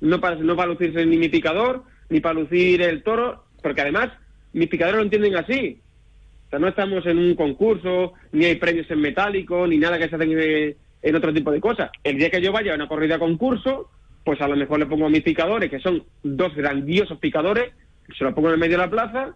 No 0.00 0.20
para, 0.20 0.36
no 0.36 0.56
para 0.56 0.72
lucirse 0.72 1.04
ni 1.06 1.16
mi 1.16 1.28
picador, 1.28 1.84
ni 2.14 2.20
para 2.20 2.38
lucir 2.38 2.80
el 2.80 3.02
toro, 3.02 3.42
porque 3.60 3.80
además 3.80 4.08
mis 4.52 4.68
picadores 4.68 4.98
lo 4.98 5.02
entienden 5.02 5.34
así. 5.34 5.80
No 6.52 6.68
estamos 6.68 7.04
en 7.06 7.18
un 7.18 7.34
concurso, 7.34 8.12
ni 8.30 8.44
hay 8.44 8.54
premios 8.54 8.88
en 8.88 9.00
metálico, 9.00 9.66
ni 9.66 9.78
nada 9.78 9.98
que 9.98 10.08
se 10.08 10.14
hacen 10.14 10.30
eh, 10.38 10.76
en 11.02 11.16
otro 11.16 11.34
tipo 11.34 11.50
de 11.50 11.60
cosas. 11.60 11.90
El 12.04 12.16
día 12.16 12.30
que 12.30 12.40
yo 12.40 12.52
vaya 12.52 12.70
a 12.70 12.76
una 12.76 12.86
corrida 12.86 13.18
concurso, 13.18 13.90
pues 14.24 14.40
a 14.40 14.46
lo 14.46 14.54
mejor 14.54 14.78
le 14.78 14.86
pongo 14.86 15.06
a 15.06 15.10
mis 15.10 15.24
picadores, 15.24 15.68
que 15.68 15.80
son 15.80 16.04
dos 16.22 16.54
grandiosos 16.54 17.18
picadores, 17.18 17.72
se 18.16 18.22
los 18.22 18.32
pongo 18.32 18.46
en 18.46 18.54
el 18.54 18.60
medio 18.60 18.76
de 18.78 18.84
la 18.84 18.90
plaza 18.90 19.34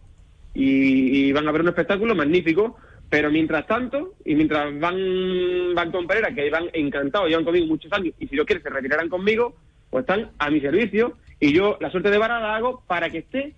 y, 0.54 1.26
y 1.26 1.32
van 1.32 1.48
a 1.48 1.50
ver 1.50 1.62
un 1.62 1.68
espectáculo 1.70 2.14
magnífico. 2.14 2.76
Pero 3.10 3.32
mientras 3.32 3.66
tanto, 3.66 4.14
y 4.24 4.36
mientras 4.36 4.78
van, 4.78 5.74
van 5.74 5.90
con 5.90 6.06
Pereira, 6.06 6.32
que 6.32 6.48
van 6.48 6.66
encantados, 6.72 7.28
llevan 7.28 7.44
conmigo 7.44 7.66
muchos 7.66 7.92
años, 7.92 8.14
y 8.20 8.28
si 8.28 8.36
lo 8.36 8.46
quieren 8.46 8.62
se 8.62 8.70
retirarán 8.70 9.08
conmigo, 9.08 9.56
pues 9.90 10.02
están 10.02 10.30
a 10.38 10.48
mi 10.50 10.60
servicio, 10.60 11.16
y 11.40 11.52
yo 11.52 11.76
la 11.80 11.90
suerte 11.90 12.10
de 12.10 12.18
vara 12.18 12.40
la 12.40 12.56
hago 12.56 12.82
para 12.86 13.10
que 13.10 13.18
esté 13.18 13.54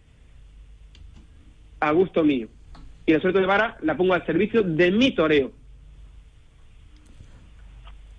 a 1.80 1.92
gusto 1.92 2.22
mío. 2.22 2.48
Y 3.06 3.12
la 3.12 3.20
suerte 3.20 3.40
de 3.40 3.46
vara 3.46 3.76
la 3.80 3.96
pongo 3.96 4.14
al 4.14 4.26
servicio 4.26 4.62
de 4.62 4.90
mi 4.90 5.14
toreo. 5.14 5.52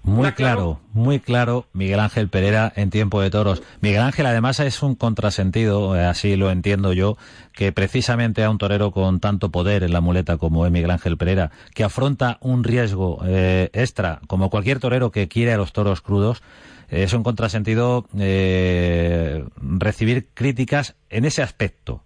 Muy 0.03 0.29
¿Está 0.29 0.35
claro? 0.35 0.57
claro, 0.57 0.81
muy 0.93 1.19
claro, 1.19 1.67
Miguel 1.73 1.99
Ángel 1.99 2.27
Pereira 2.27 2.73
en 2.75 2.89
tiempo 2.89 3.21
de 3.21 3.29
toros. 3.29 3.61
Miguel 3.81 4.01
Ángel 4.01 4.25
además 4.25 4.59
es 4.59 4.81
un 4.81 4.95
contrasentido, 4.95 5.95
eh, 5.95 6.05
así 6.05 6.35
lo 6.35 6.49
entiendo 6.49 6.91
yo, 6.91 7.17
que 7.53 7.71
precisamente 7.71 8.43
a 8.43 8.49
un 8.49 8.57
torero 8.57 8.91
con 8.91 9.19
tanto 9.19 9.51
poder 9.51 9.83
en 9.83 9.93
la 9.93 10.01
muleta 10.01 10.37
como 10.37 10.65
es 10.65 10.71
Miguel 10.71 10.89
Ángel 10.89 11.17
Pereira, 11.17 11.51
que 11.75 11.83
afronta 11.83 12.39
un 12.41 12.63
riesgo 12.63 13.21
eh, 13.25 13.69
extra, 13.73 14.21
como 14.25 14.49
cualquier 14.49 14.79
torero 14.79 15.11
que 15.11 15.27
quiere 15.27 15.53
a 15.53 15.57
los 15.57 15.71
toros 15.71 16.01
crudos, 16.01 16.41
eh, 16.89 17.03
es 17.03 17.13
un 17.13 17.21
contrasentido 17.21 18.07
eh, 18.17 19.45
recibir 19.55 20.29
críticas 20.33 20.95
en 21.11 21.25
ese 21.25 21.43
aspecto, 21.43 22.03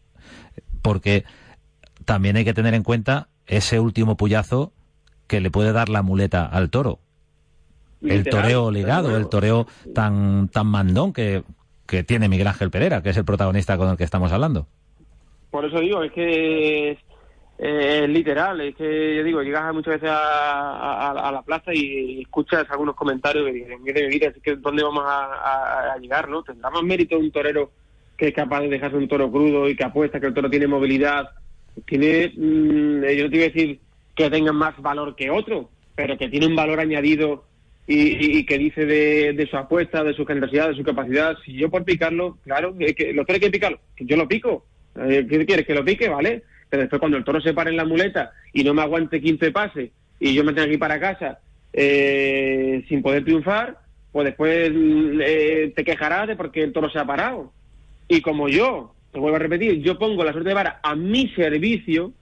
porque 0.82 1.24
también 2.04 2.36
hay 2.36 2.44
que 2.44 2.54
tener 2.54 2.74
en 2.74 2.84
cuenta 2.84 3.30
ese 3.48 3.80
último 3.80 4.18
puyazo 4.18 4.74
que 5.28 5.40
le 5.40 5.50
puede 5.50 5.72
dar 5.72 5.88
la 5.88 6.02
muleta 6.04 6.46
al 6.46 6.70
toro 6.70 7.00
el 8.02 8.24
toreo 8.24 8.72
ligado, 8.72 9.16
el 9.18 9.28
toreo 9.30 9.68
tan, 9.94 10.48
tan 10.50 10.68
mandón 10.68 11.14
que, 11.14 11.44
que 11.88 12.04
tiene 12.04 12.30
Miguel 12.30 12.48
Ángel 12.48 12.70
Pereira, 12.72 13.02
que 13.02 13.10
es 13.10 13.18
el 13.18 13.26
protagonista 13.26 13.78
con 13.78 13.90
el 13.90 13.98
que 13.98 14.04
estamos 14.04 14.32
hablando. 14.32 14.68
Por 15.52 15.66
eso 15.66 15.80
digo, 15.80 16.04
es 16.04 16.12
que 16.12 16.92
es, 16.92 17.00
es 17.58 18.10
literal, 18.10 18.60
es 18.62 18.76
que 18.76 19.16
yo 19.16 19.24
digo, 19.24 19.42
llegas 19.42 19.74
muchas 19.74 19.94
veces 19.96 20.10
a, 20.10 21.10
a- 21.12 21.30
a 21.30 21.32
la 21.32 21.42
plaza 21.42 21.74
y 21.74 22.22
escuchas 22.22 22.66
algunos 22.70 22.96
comentarios 22.96 23.46
que 23.46 23.54
dicen, 23.54 23.82
mire, 23.82 24.08
mire, 24.10 24.28
es 24.28 24.42
que 24.44 24.56
¿dónde 24.58 24.84
vamos 24.84 25.04
a, 25.08 25.96
llegar? 26.02 26.28
no 26.30 26.44
¿Tendrá 26.44 26.70
más 26.70 26.84
mérito 26.84 27.18
un 27.18 27.32
torero 27.32 27.72
que 28.18 28.28
es 28.30 28.34
capaz 28.34 28.62
de 28.62 28.70
dejarse 28.70 28.98
un 28.98 29.08
toro 29.08 29.32
crudo 29.32 29.70
y 29.70 29.76
que 29.76 29.84
apuesta 29.86 30.20
que 30.20 30.28
el 30.28 30.34
toro 30.34 30.50
tiene 30.50 30.68
movilidad? 30.68 31.30
Tiene, 31.86 32.34
mm, 32.36 33.04
yo 33.16 33.24
no 33.26 33.30
te 33.30 33.36
iba 33.38 33.46
a 33.46 33.50
decir 33.50 33.80
que 34.16 34.30
tenga 34.30 34.52
más 34.52 34.78
valor 34.82 35.16
que 35.16 35.30
otro, 35.30 35.70
pero 35.96 36.18
que 36.18 36.28
tiene 36.30 36.48
un 36.48 36.56
valor 36.56 36.80
añadido 36.80 37.46
y, 37.88 38.40
y- 38.40 38.46
que 38.46 38.58
dice 38.58 38.86
de, 38.86 39.34
de 39.34 39.48
su 39.48 39.58
apuesta, 39.58 40.04
de 40.04 40.14
su 40.14 40.26
generosidad, 40.26 40.70
de 40.70 40.76
su 40.76 40.84
capacidad. 40.84 41.38
Si 41.46 41.54
yo 41.54 41.70
por 41.70 41.84
picarlo, 41.86 42.38
claro, 42.44 42.76
es 42.80 42.94
que 42.96 43.14
lo 43.14 43.26
tiene 43.26 43.40
que 43.40 43.52
picarlo, 43.52 43.80
yo 44.00 44.18
lo 44.18 44.28
pico. 44.28 44.66
Eh, 44.98 45.26
¿Qué 45.30 45.46
quieres? 45.46 45.66
Que 45.68 45.76
lo 45.76 45.84
pique, 45.86 46.10
¿vale? 46.10 46.44
Pero 46.70 46.82
después 46.82 47.00
cuando 47.00 47.18
el 47.18 47.24
toro 47.24 47.42
se 47.42 47.54
para 47.54 47.70
en 47.70 47.78
la 47.78 47.86
muleta 47.86 48.32
y 48.54 48.64
no 48.64 48.74
me 48.74 48.82
aguante 48.82 49.22
15 49.22 49.52
pases 49.52 49.92
y 50.20 50.34
yo 50.34 50.44
me 50.44 50.54
tengo 50.54 50.68
que 50.68 50.74
ir 50.74 50.80
para 50.80 51.00
casa 51.00 51.40
eh, 51.74 52.84
sin 52.88 53.02
poder 53.02 53.24
triunfar, 53.24 53.78
pues 54.12 54.26
después 54.26 54.72
eh, 54.74 55.74
te 55.76 55.84
quejarás 55.84 56.28
de 56.28 56.36
porque 56.36 56.64
el 56.64 56.74
toro 56.74 56.90
se 56.90 56.98
ha 57.00 57.06
parado. 57.06 57.52
Y 58.08 58.22
como 58.22 58.48
yo, 58.48 58.94
te 59.12 59.20
vuelvo 59.20 59.36
a 59.36 59.40
repetir, 59.40 59.82
yo 59.82 60.00
pongo 60.00 60.24
la 60.24 60.32
suerte 60.32 60.50
de 60.50 60.56
vara 60.56 60.80
a 60.84 60.96
mi 60.96 61.28
servicio, 61.36 62.14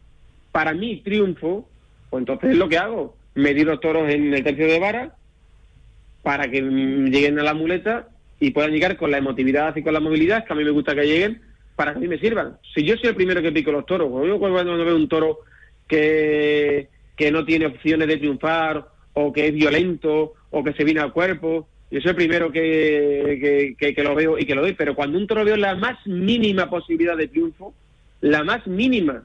para 0.51 0.73
mi 0.73 0.97
triunfo, 1.01 1.67
pues 2.09 2.21
entonces 2.21 2.55
lo 2.57 2.67
que 2.69 2.77
hago, 2.77 3.15
medir 3.35 3.65
los 3.67 3.79
toros 3.79 4.09
en 4.09 4.33
el 4.33 4.43
tercio 4.43 4.67
de 4.67 4.79
vara 4.79 5.15
para 6.23 6.49
que 6.49 6.61
lleguen 6.61 7.37
a 7.37 7.43
la 7.43 7.53
muleta 7.53 8.07
y 8.39 8.51
puedan 8.51 8.71
llegar 8.71 8.97
con 8.97 9.11
la 9.11 9.17
emotividad 9.17 9.75
y 9.75 9.83
con 9.83 9.93
la 9.93 9.99
movilidad 9.99 10.45
que 10.45 10.53
a 10.53 10.55
mí 10.55 10.63
me 10.63 10.71
gusta 10.71 10.95
que 10.95 11.05
lleguen 11.05 11.41
para 11.75 11.91
que 11.91 11.97
a 11.97 12.01
mí 12.01 12.07
me 12.07 12.17
sirvan. 12.17 12.57
Si 12.73 12.83
yo 12.83 12.95
soy 12.97 13.09
el 13.09 13.15
primero 13.15 13.41
que 13.41 13.51
pico 13.51 13.71
los 13.71 13.85
toros, 13.85 14.09
yo 14.27 14.39
cuando 14.39 14.77
veo 14.83 14.95
un 14.95 15.09
toro 15.09 15.39
que, 15.87 16.87
que 17.15 17.31
no 17.31 17.45
tiene 17.45 17.67
opciones 17.67 18.07
de 18.07 18.17
triunfar 18.17 18.87
o 19.13 19.31
que 19.31 19.47
es 19.47 19.53
violento 19.53 20.33
o 20.49 20.63
que 20.63 20.73
se 20.73 20.83
viene 20.83 21.01
al 21.01 21.13
cuerpo, 21.13 21.67
yo 21.91 22.01
soy 22.01 22.09
el 22.09 22.15
primero 22.15 22.51
que, 22.51 23.75
que, 23.77 23.93
que, 23.93 24.03
lo 24.03 24.15
veo 24.15 24.39
y 24.39 24.45
que 24.45 24.55
lo 24.55 24.61
doy, 24.61 24.73
pero 24.73 24.95
cuando 24.95 25.17
un 25.17 25.27
toro 25.27 25.45
veo 25.45 25.57
la 25.57 25.75
más 25.75 26.05
mínima 26.07 26.69
posibilidad 26.69 27.15
de 27.15 27.27
triunfo, 27.27 27.73
la 28.21 28.43
más 28.43 28.65
mínima, 28.65 29.23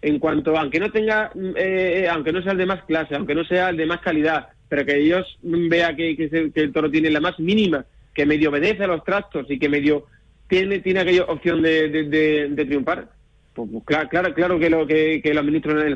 en 0.00 0.18
cuanto, 0.18 0.56
aunque 0.56 0.80
no 0.80 0.90
tenga, 0.90 1.30
eh, 1.56 2.08
aunque 2.10 2.32
no 2.32 2.42
sea 2.42 2.52
el 2.52 2.58
de 2.58 2.66
más 2.66 2.84
clase, 2.84 3.14
aunque 3.14 3.34
no 3.34 3.44
sea 3.44 3.70
el 3.70 3.76
de 3.76 3.86
más 3.86 4.00
calidad, 4.00 4.48
pero 4.68 4.84
que 4.84 4.96
ellos 4.96 5.38
vean 5.42 5.96
que, 5.96 6.16
que, 6.16 6.52
el 6.54 6.72
toro 6.72 6.90
tiene 6.90 7.10
la 7.10 7.20
más 7.20 7.38
mínima, 7.38 7.84
que 8.14 8.26
medio 8.26 8.50
obedece 8.50 8.84
a 8.84 8.88
los 8.88 9.04
trastos 9.04 9.46
y 9.50 9.58
que 9.58 9.68
medio 9.68 10.06
tiene, 10.48 10.80
tiene 10.80 11.00
aquella 11.00 11.24
opción 11.24 11.62
de, 11.62 11.88
de, 11.88 12.64
triunfar, 12.64 13.08
pues, 13.54 13.68
pues, 13.70 13.84
claro, 13.84 14.08
claro, 14.08 14.34
claro 14.34 14.58
que 14.58 14.70
lo 14.70 14.86
que, 14.86 15.20
que 15.22 15.34
lo 15.34 15.40
administro 15.40 15.80
en 15.80 15.86
el 15.86 15.94